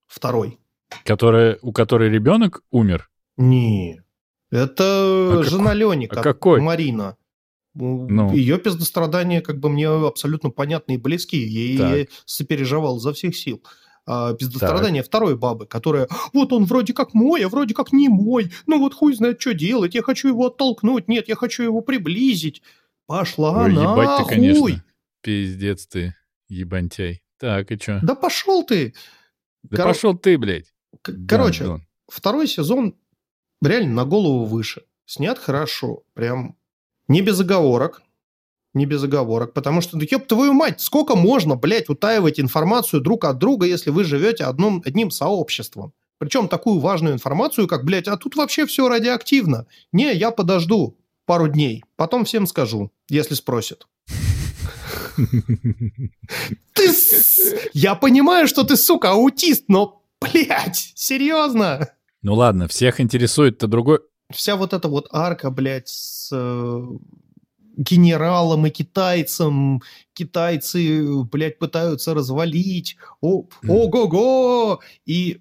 [0.06, 0.58] Второй.
[1.04, 3.10] которая, у которой ребенок умер.
[3.36, 4.02] Не.
[4.50, 4.82] Это
[5.40, 6.60] А жена Лени, а какой?
[6.60, 7.16] Марина.
[7.74, 8.32] Ну.
[8.34, 11.38] Ее пиздострадания как бы мне абсолютно понятны и близки.
[11.38, 11.96] Я, Так.
[11.98, 13.62] я сопереживал за всех сил.
[14.04, 18.50] А пиздострадание второй бабы, которая вот он вроде как мой, а вроде как не мой.
[18.66, 19.94] Ну вот хуй знает, что делать.
[19.94, 21.08] Я хочу его оттолкнуть.
[21.08, 22.62] Нет, я хочу его приблизить.
[23.06, 24.24] Пошла Ой, ебать нахуй.
[24.24, 24.84] ты, конечно.
[25.22, 26.14] Пиздец ты,
[26.48, 27.22] ебантяй.
[27.38, 28.00] Так, и чё?
[28.02, 28.92] Да пошел ты.
[29.62, 30.72] Да Кор- пошел ты, блядь.
[31.28, 31.86] Короче, гандон.
[32.08, 32.96] второй сезон
[33.62, 34.82] реально на голову выше.
[35.06, 36.02] Снят хорошо.
[36.14, 36.56] Прям
[37.08, 38.02] не без оговорок.
[38.74, 39.52] Не без оговорок.
[39.52, 43.90] Потому что, да ёб твою мать, сколько можно, блядь, утаивать информацию друг от друга, если
[43.90, 45.92] вы живете одном, одним сообществом?
[46.18, 49.66] Причем такую важную информацию, как, блядь, а тут вообще все радиоактивно.
[49.90, 50.96] Не, я подожду
[51.26, 53.86] пару дней, потом всем скажу, если спросят.
[56.74, 56.90] Ты,
[57.72, 61.88] я понимаю, что ты, сука, аутист, но, блядь, серьезно?
[62.22, 64.00] Ну ладно, всех интересует-то другой...
[64.32, 66.86] вся вот эта вот арка, блядь, с э,
[67.76, 75.40] генералом и китайцем, китайцы, блядь, пытаются развалить, о, ого-го, и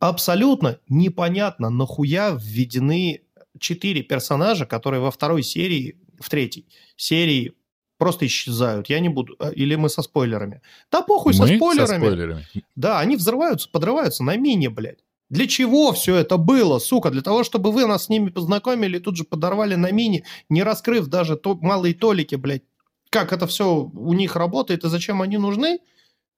[0.00, 3.22] абсолютно непонятно, нахуя введены
[3.58, 6.66] четыре персонажа, которые во второй серии, в третьей
[6.96, 7.54] серии
[7.98, 8.88] просто исчезают.
[8.88, 9.34] Я не буду...
[9.40, 10.62] а, Или мы со спойлерами?
[10.90, 11.98] Да похуй со Мы спойлерами.
[12.04, 12.46] спойлерами.
[12.76, 15.00] Да, они взрываются, подрываются на мине, блядь.
[15.30, 17.10] Для чего все это было, сука?
[17.10, 21.08] Для того, чтобы вы нас с ними познакомили, тут же подорвали на мине, не раскрыв
[21.08, 22.62] даже то, малые толики, блядь.
[23.10, 25.80] Как это все у них работает и зачем они нужны?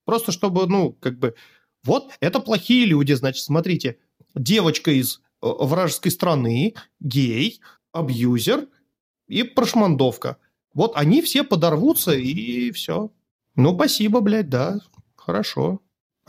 [0.04, 1.34] Просто чтобы, ну, как бы...
[1.84, 3.98] Вот, это плохие люди, значит, смотрите.
[4.34, 7.60] Девочка из э, вражеской страны, гей,
[7.92, 8.68] абьюзер
[9.28, 10.36] и прошмандовка.
[10.74, 13.10] Вот они все подорвутся и все.
[13.56, 14.80] Ну, спасибо, блядь, да,
[15.16, 15.80] хорошо.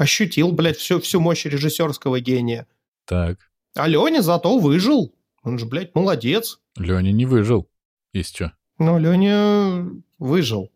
[0.02, 2.66] Ощутил, блядь, всю, всю мощь режиссерского гения.
[3.06, 3.38] Так,
[3.76, 5.14] А Леня зато выжил.
[5.44, 6.60] Он же, блядь, молодец.
[6.76, 7.70] Леня не выжил.
[8.12, 8.54] Есть что?
[8.80, 9.88] Ну, Леня
[10.18, 10.72] выжил.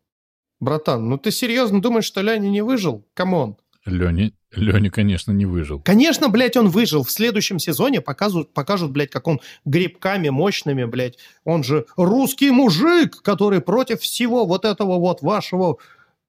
[0.60, 3.04] Братан, ну ты серьезно думаешь, что Леня не выжил?
[3.14, 3.56] Come on.
[3.84, 5.80] Леня, Леня, конечно, не выжил.
[5.80, 7.02] Конечно, блядь, он выжил.
[7.02, 11.18] В следующем сезоне покажут, покажут, блядь, как он грибками мощными, блядь.
[11.42, 15.78] Он же русский мужик, который против всего вот этого вот вашего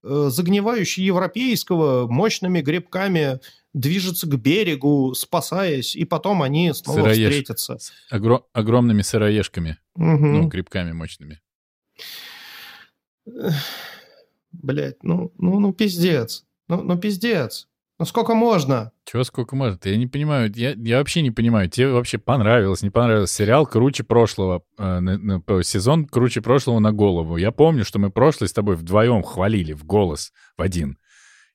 [0.03, 3.39] э, загнивающего европейского мощными грибками
[3.73, 7.29] движется к берегу, спасаясь, и потом они снова Сыроежка.
[7.31, 7.77] встретятся.
[7.77, 10.33] С огро- огромными сыроежками, Мгм.
[10.33, 11.39] ну, грибками мощными.
[14.51, 16.45] Блядь, ну, ну, ну, пиздец.
[16.67, 17.67] Ну, ну, пиздец.
[17.99, 18.91] Ну, сколько можно?
[19.05, 19.85] Чего сколько может?
[19.87, 23.31] Я не понимаю, я, я вообще не понимаю, тебе вообще понравилось, не понравилось?
[23.31, 27.37] Сериал круче прошлого, э, на- на- сезон круче прошлого на голову.
[27.37, 30.99] Я помню, что мы прошлый с тобой вдвоем хвалили в голос, в один.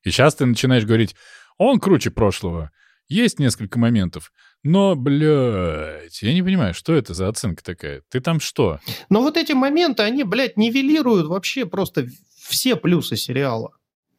[0.02, 1.14] И сейчас ты начинаешь говорить,
[1.58, 2.72] он круче прошлого.
[3.08, 4.32] Есть несколько моментов.
[4.64, 8.02] Но, блядь, я не понимаю, что это за оценка такая?
[8.10, 8.80] Ты там что?
[9.10, 12.06] Но вот эти моменты, они, блядь, нивелируют вообще просто
[12.40, 13.70] все плюсы сериала.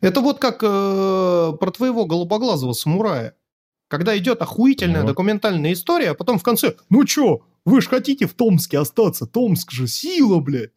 [0.04, 3.36] Это вот как э, про твоего голубоглазого самурая.
[3.88, 5.08] Когда идет охуительная Ну.
[5.08, 9.26] документальная история, а потом в конце, ну чё, вы ж хотите в Томске остаться?
[9.28, 10.72] Томск же сила, блядь.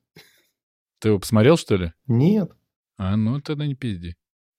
[1.01, 1.93] Ты его посмотрел, что ли?
[2.07, 2.53] Нет.
[2.99, 4.17] А, ну тогда не пизди.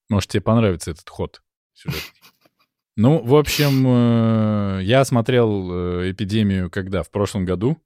[0.09, 1.41] Может, тебе понравится этот ход
[1.73, 2.01] сюжетный.
[2.95, 3.85] Ну, в общем,
[4.79, 7.03] э, я смотрел э, «Эпидемию» когда?
[7.03, 7.77] В прошлом году.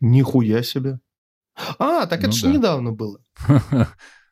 [0.00, 1.00] Нихуя себе.
[1.78, 2.52] А, так это Ну же да.
[2.52, 3.20] недавно было.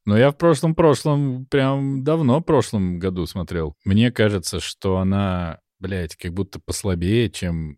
[0.08, 3.76] Но я в прошлом-прошлом, прям давно в прошлом году смотрел.
[3.84, 7.76] Мне кажется, что она, блядь, как будто послабее, чем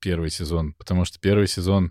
[0.00, 0.74] первый сезон.
[0.74, 1.90] Потому что первый сезон,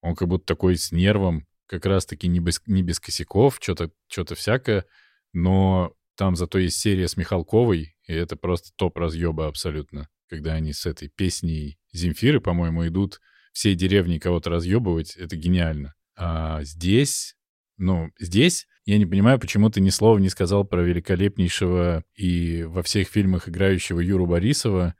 [0.00, 4.34] он как будто такой с нервом, как раз-таки не без, не без косяков, что-то что
[4.34, 4.86] всякое.
[5.34, 10.08] Но там зато есть серия с Михалковой, и это просто топ разъеба абсолютно.
[10.30, 13.20] Когда они с этой песней Земфиры, по-моему, идут
[13.52, 15.92] всей деревни кого-то разъебывать, это гениально.
[16.16, 17.36] А здесь,
[17.76, 22.82] ну, здесь Я не понимаю, почему ты ни слова не сказал про великолепнейшего и во
[22.82, 24.94] всех фильмах играющего Юру Борисова,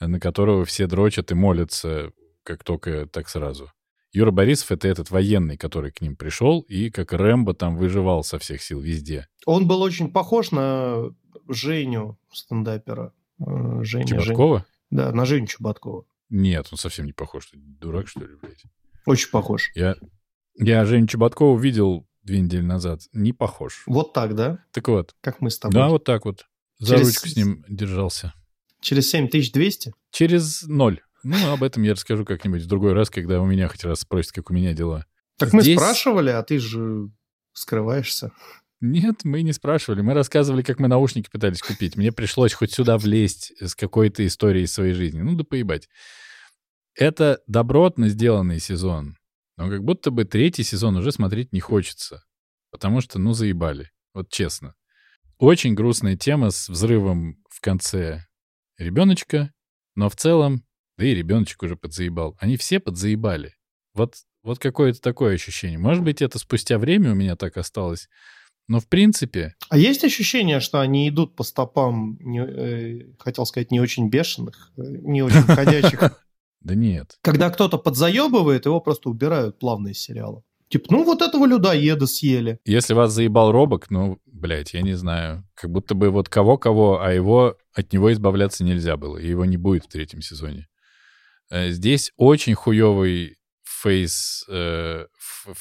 [0.00, 2.10] на которого все дрочат и молятся,
[2.42, 3.70] как только так сразу.
[4.12, 8.38] Юра Борисов— это этот военный, который к ним пришел и как Рэмбо там выживал со
[8.38, 9.26] всех сил везде.
[9.46, 11.04] Он был очень похож на
[11.48, 13.14] Женю стендапера.
[13.40, 14.58] Э, Женя, Чеботкова?
[14.58, 16.04] Жень- Да, на Женю Чубаткова.
[16.28, 17.46] Нет, он совсем не похож.
[17.46, 18.62] Ты дурак, что ли, блядь?
[19.06, 19.70] Очень похож.
[19.74, 19.96] Я,
[20.58, 23.02] я Женю Чеботкова видел две недели назад.
[23.12, 23.82] Не похож.
[23.86, 24.64] Вот так, да?
[24.72, 25.14] Так вот.
[25.20, 25.74] Как мы с тобой.
[25.74, 26.46] Да, вот так вот.
[26.78, 28.34] За Через- ручку с ним держался.
[28.80, 29.92] Через 7200?
[30.10, 31.00] Через ноль.
[31.22, 34.32] Ну, об этом я расскажу как-нибудь в другой раз, когда у меня хоть раз спросят,
[34.32, 35.06] как у меня дела.
[35.38, 37.10] Так мы Здесь- спрашивали, а ты же
[37.52, 38.32] скрываешься.
[38.80, 40.00] Нет, мы не спрашивали.
[40.00, 41.96] Мы рассказывали, как мы наушники пытались купить.
[41.96, 45.20] Мне пришлось хоть сюда влезть с какой-то историей своей жизни.
[45.20, 45.88] Ну да поебать.
[46.94, 49.16] Это добротно сделанный сезон.
[49.56, 52.24] Но как будто бы третий сезон уже смотреть не хочется.
[52.70, 53.90] Потому что, ну, заебали.
[54.14, 54.74] Вот честно.
[55.38, 58.24] Очень грустная тема с взрывом в конце
[58.78, 59.52] ребеночка.
[59.94, 60.64] Но в целом,
[60.96, 62.36] да и ребеночек уже подзаебал.
[62.40, 63.54] Они все подзаебали.
[63.94, 65.78] Вот, вот какое-то такое ощущение.
[65.78, 68.08] Может быть, это спустя время у меня так осталось.
[68.68, 73.70] Но в принципе, А есть ощущение, что они идут по стопам, не- э, хотел сказать,
[73.70, 76.00] не очень бешеных, э, не очень ходячих.
[76.64, 77.18] да нет.
[77.22, 80.42] Когда кто-то подзаебывает, его просто убирают плавно из сериала.
[80.68, 82.58] Типа, ну вот этого людоеда съели.
[82.64, 85.46] Если вас заебал Робок, ну, блядь, я не знаю.
[85.54, 89.18] Как будто бы вот кого-кого, а его от него избавляться нельзя было.
[89.18, 90.68] И его не будет в третьем сезоне.
[91.50, 95.06] Э, Здесь очень хуёвый фейс, э,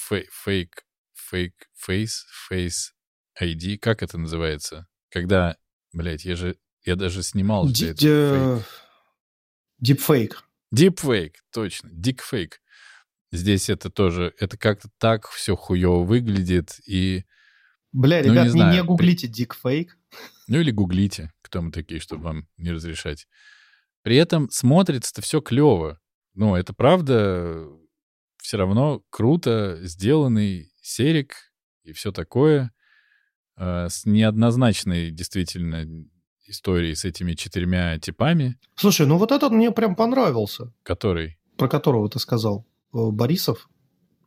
[0.09, 0.83] фей- фейк,
[1.13, 2.93] фейк, face, face
[3.41, 3.77] ID.
[3.79, 4.87] Как это называется?
[5.09, 5.57] Когда,
[5.91, 8.05] блядь, я же, я даже снимал Ди- это.
[8.07, 8.59] э,
[9.79, 10.43] Дипфейк.
[10.71, 12.61] Дипфейк, точно, дикфейк.
[13.31, 17.23] Здесь это тоже, это как-то так все хуево выглядит, и,
[17.93, 18.73] Бля, Ну, не ребят, не, знаю.
[18.73, 19.97] не гуглите дикфейк.
[20.47, 23.27] ну или гуглите, кто мы такие, чтобы вам не разрешать.
[24.01, 25.99] При этом смотрится-то все клево.
[26.33, 27.67] Ну, это правда
[28.41, 31.35] все равно круто сделанный серик
[31.83, 32.71] и все такое
[33.57, 35.85] э, с неоднозначной действительно
[36.47, 42.09] историей с этими четырьмя типами, Слушай, ну вот этот мне прям понравился, который про которого
[42.09, 42.65] ты сказал.
[42.93, 43.69] Э, Борисов?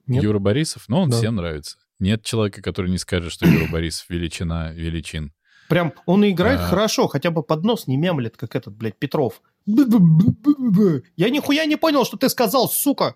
[0.06, 0.22] Нет?
[0.22, 1.16] Юра Борисов, но он Да.
[1.16, 1.78] всем нравится.
[1.98, 5.32] Нет человека, который не скажет, что Юра Борисов величина величин.
[5.68, 6.66] Прям он играет А.
[6.68, 9.40] хорошо, хотя бы под нос не мямлет, как этот, блядь, Петров.
[9.66, 13.14] Я нихуя не понял, что ты сказал, сука.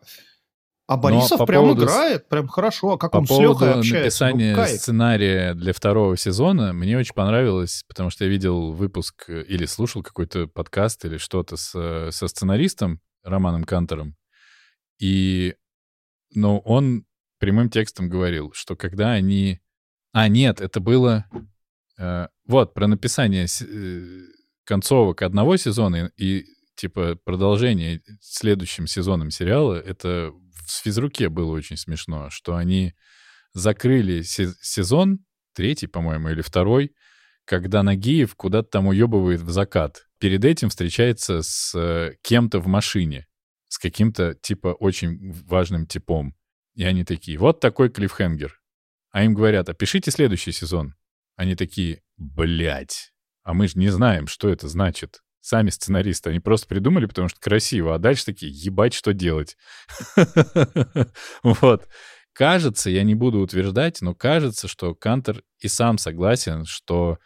[0.88, 2.92] А Борисов по прям поводу играет, прям хорошо.
[2.92, 3.92] А как По он с Лехой общается?
[3.92, 4.80] ну, написания кайф.
[4.80, 10.02] сценария для второго сезона мне очень понравилось, потому что я видел выпуск э, или слушал
[10.02, 14.16] какой-то подкаст или что-то с, э, со сценаристом Романом Кантором.
[14.98, 15.56] И,
[16.34, 17.04] ну, он
[17.38, 19.60] прямым текстом говорил, что когда они...
[20.12, 21.26] А, нет, это было...
[21.98, 24.20] э, вот, про написание э,
[24.64, 30.32] концовок одного сезона и, типа, продолжение следующим сезоном сериала, это
[30.70, 32.94] в физруке было очень смешно, что они
[33.52, 35.20] закрыли се- сезон,
[35.54, 36.94] третий, по-моему, или второй,
[37.44, 40.04] когда Нагиев куда-то там уебывает в закат.
[40.18, 43.26] Перед этим встречается с э, кем-то в машине,
[43.68, 46.34] с каким-то, типа, очень важным типом.
[46.74, 48.60] И они такие, вот такой клиффхенгер.
[49.10, 50.94] А им говорят, опишите следующий сезон.
[51.36, 53.12] Они такие, блядь,
[53.42, 55.22] а мы же не знаем, что это значит.
[55.48, 59.56] Сами сценаристы, они просто придумали, потому что красиво, а дальше такие, ебать, что делать.
[61.42, 61.88] Вот.
[62.34, 67.16] Кажется, я не буду утверждать, но кажется, что Кантер и сам согласен, что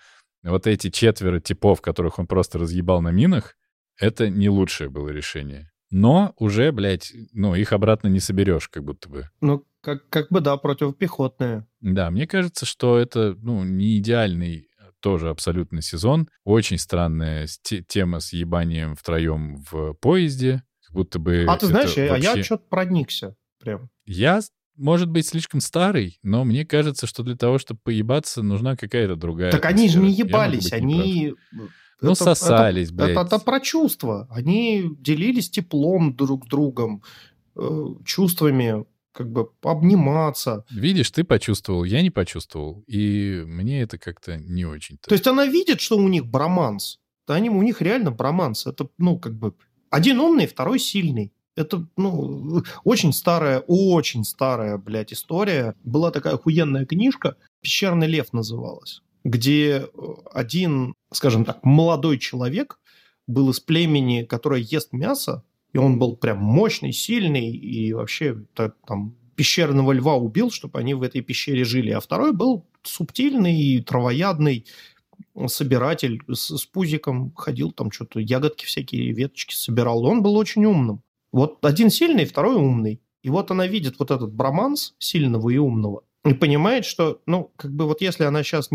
[0.44, 3.56] вот эти четверо типов, которых он просто разъебал на минах,
[3.98, 5.72] это не лучшее было решение.
[5.90, 9.30] Но уже, блядь, ну, их обратно не соберешь, как будто бы.
[9.40, 11.66] Ну, как, как бы, да, противопехотные.
[11.80, 14.68] Да, мне кажется, что это, ну, не идеальный
[15.02, 16.28] тоже абсолютно сезон.
[16.44, 17.46] Очень странная
[17.88, 20.62] тема с ебанием втроем в поезде.
[20.86, 23.90] Как будто бы А ты это знаешь, я- я вообще- что-то проникся прям.
[24.06, 24.40] Я,
[24.76, 29.52] может быть, слишком старый, но мне кажется, что для того, чтобы поебаться, нужна какая-то другая
[29.52, 30.04] Так они же атмосфера.
[30.06, 30.82] не Я ебались, быть неправ.
[31.04, 31.34] они...
[32.00, 33.10] Ну, это- сосались, это, блядь.
[33.10, 34.26] Это, это про чувства.
[34.30, 37.02] Они делились теплом друг с другом,
[37.54, 40.64] э, чувствами, как бы обниматься.
[40.70, 42.82] Видишь, ты почувствовал, я не почувствовал.
[42.86, 45.08] И мне это как-то не очень-то.
[45.08, 46.98] То есть она видит, что у них броманс.
[47.26, 48.66] Да они, у них реально броманс.
[48.66, 49.54] Это, ну, как бы...
[49.90, 51.32] Один умный, второй сильный.
[51.54, 55.74] Это, ну, очень старая, очень старая, блядь, история.
[55.84, 59.86] Была такая охуенная книжка, «Пещерный лев» называлась, где э,
[60.32, 62.80] один, скажем так, молодой человек
[63.26, 68.72] был из племени, которое ест мясо, и он был прям мощный, сильный, и вообще та-
[68.86, 71.90] там пещерного льва убил, чтобы они в этой пещере жили.
[71.90, 74.66] А второй был субтильный, травоядный
[75.46, 80.04] собиратель с, с пузиком, ходил там что-то, ягодки всякие, веточки собирал.
[80.04, 81.02] Он был очень умным.
[81.32, 83.00] Вот один сильный, второй умный.
[83.22, 87.72] И вот она видит вот этот броманс сильного и умного и понимает, что, ну, как
[87.72, 88.68] бы вот если она сейчас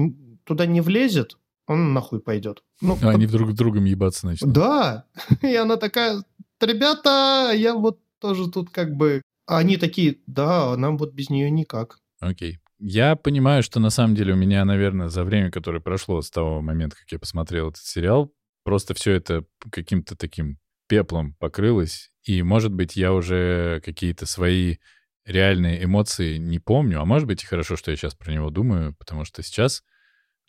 [0.43, 1.37] туда не влезет,
[1.67, 2.63] он нахуй пойдет.
[2.81, 4.53] Ну, а они друг с другом ебаться начнут.
[4.53, 5.05] Да.
[5.41, 6.23] И она такая,
[6.61, 9.21] ребята, я вот тоже тут как бы...
[9.45, 11.99] А они такие, да, нам вот без нее никак.
[12.19, 12.59] Окей.
[12.79, 16.61] Я понимаю, что на самом деле у меня, наверное, за время, которое прошло с того
[16.61, 18.31] момента, как я посмотрел этот сериал,
[18.63, 22.11] просто все это каким-то таким пеплом покрылось.
[22.23, 24.77] И, может быть, я уже какие-то свои
[25.25, 27.01] реальные эмоции не помню.
[27.01, 29.83] А может быть, и хорошо, что я сейчас про него думаю, потому что сейчас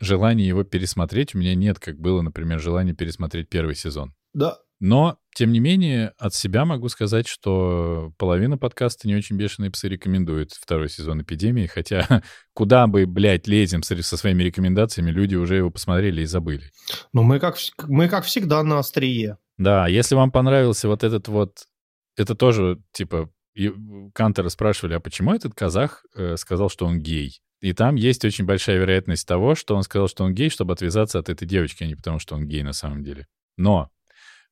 [0.00, 4.14] желания его пересмотреть у меня нет, как было, например, желание пересмотреть первый сезон.
[4.32, 4.58] Да.
[4.80, 9.88] Но, тем не менее, от себя могу сказать, что половина подкаста «Не очень бешеные псы»
[9.88, 12.22] рекомендует второй сезон «Эпидемии», хотя
[12.52, 16.70] куда бы, блядь, лезем со своими рекомендациями, люди уже его посмотрели и забыли.
[17.12, 17.56] Ну, мы как,
[17.88, 19.38] мы как всегда на острие.
[19.56, 21.64] Да, если вам понравился вот этот вот...
[22.16, 23.72] Это тоже, типа, и
[24.14, 27.40] Кантера спрашивали, а почему этот казах э, сказал, что он гей?
[27.60, 31.18] И там есть очень большая вероятность того, что он сказал, что он гей, чтобы отвязаться
[31.18, 33.26] от этой девочки, а не потому, что он гей на самом деле.
[33.56, 33.90] Но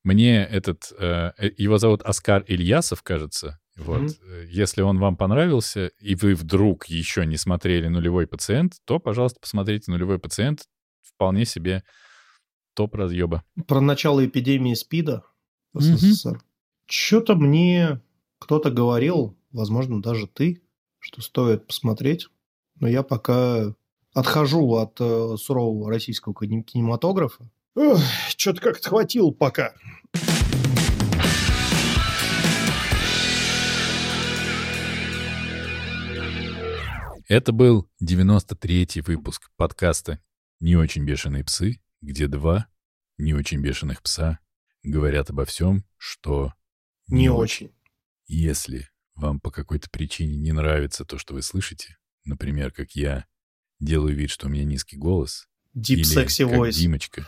[0.03, 0.91] мне этот...
[0.99, 3.59] Э, э его зовут Оскар Ильясов, кажется.
[3.77, 4.01] Вот.
[4.01, 4.45] Mm-hmm.
[4.47, 9.91] Если он вам понравился, и вы вдруг еще не смотрели «Нулевой пациент», то, пожалуйста, посмотрите
[9.91, 10.65] «Нулевой пациент».
[11.01, 11.83] Вполне себе
[12.73, 13.43] топ разъеба.
[13.67, 15.23] Про начало эпидемии СПИДа
[15.73, 16.37] в СССР.
[16.37, 16.41] Mm-hmm.
[16.87, 18.01] Что-то мне
[18.39, 20.61] кто-то говорил, возможно, даже ты,
[20.99, 22.27] что стоит посмотреть.
[22.79, 23.73] Но я пока
[24.13, 27.49] отхожу от э, сурового российского кинематографа.
[28.35, 29.73] Что-то как-то хватило пока.
[37.27, 40.19] Это был 93-й выпуск подкаста
[40.59, 42.67] «Не очень бешеные псы», где два
[43.17, 44.39] не очень бешеных пса
[44.81, 46.53] говорят обо всем, что
[47.07, 47.71] не, не очень.
[48.27, 51.97] Если вам по какой-то причине не нравится то, что вы слышите,
[52.27, 53.25] например, как я
[53.79, 56.71] делаю вид, что у меня низкий голос, Deep или sexy как voice.
[56.71, 57.27] Димочка,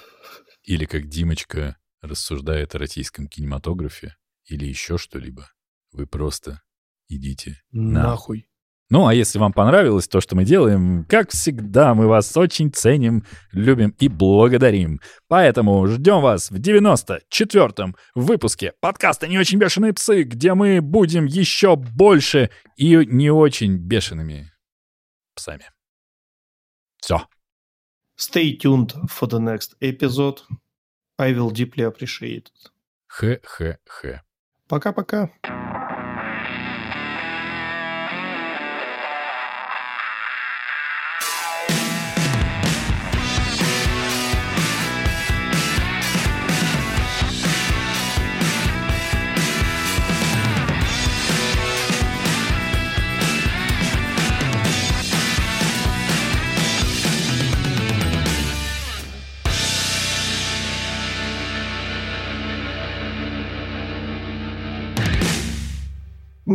[0.64, 5.52] или как Димочка рассуждает о российском кинематографе, или еще что-либо,
[5.92, 6.62] вы просто
[7.08, 8.50] идите нахуй.
[8.92, 13.24] Ну, а если вам понравилось то, что мы делаем, как всегда, мы вас очень ценим,
[13.52, 15.00] любим и благодарим.
[15.28, 21.76] Поэтому ждем вас в 94-м выпуске подкаста «Не очень бешеные псы», где мы будем еще
[21.76, 24.52] больше и не очень бешеными
[25.40, 25.66] псами.
[27.02, 27.26] Все.
[28.18, 30.42] Stay tuned for the next episode.
[31.18, 32.72] I will deeply appreciate it.
[33.08, 34.24] Х-х-х.
[34.68, 35.30] Пока-пока.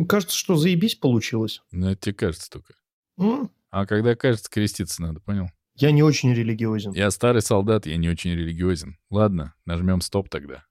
[0.05, 1.63] Ну, кажется, что заебись получилось.
[1.73, 2.75] Ну, это тебе кажется только.
[3.19, 3.51] М?
[3.71, 5.49] А когда кажется, креститься надо, понял?
[5.77, 6.93] Я не очень религиозен.
[6.93, 8.99] Я старый солдат, я не очень религиозен.
[9.09, 10.67] Ладно, нажмем стоп тогда.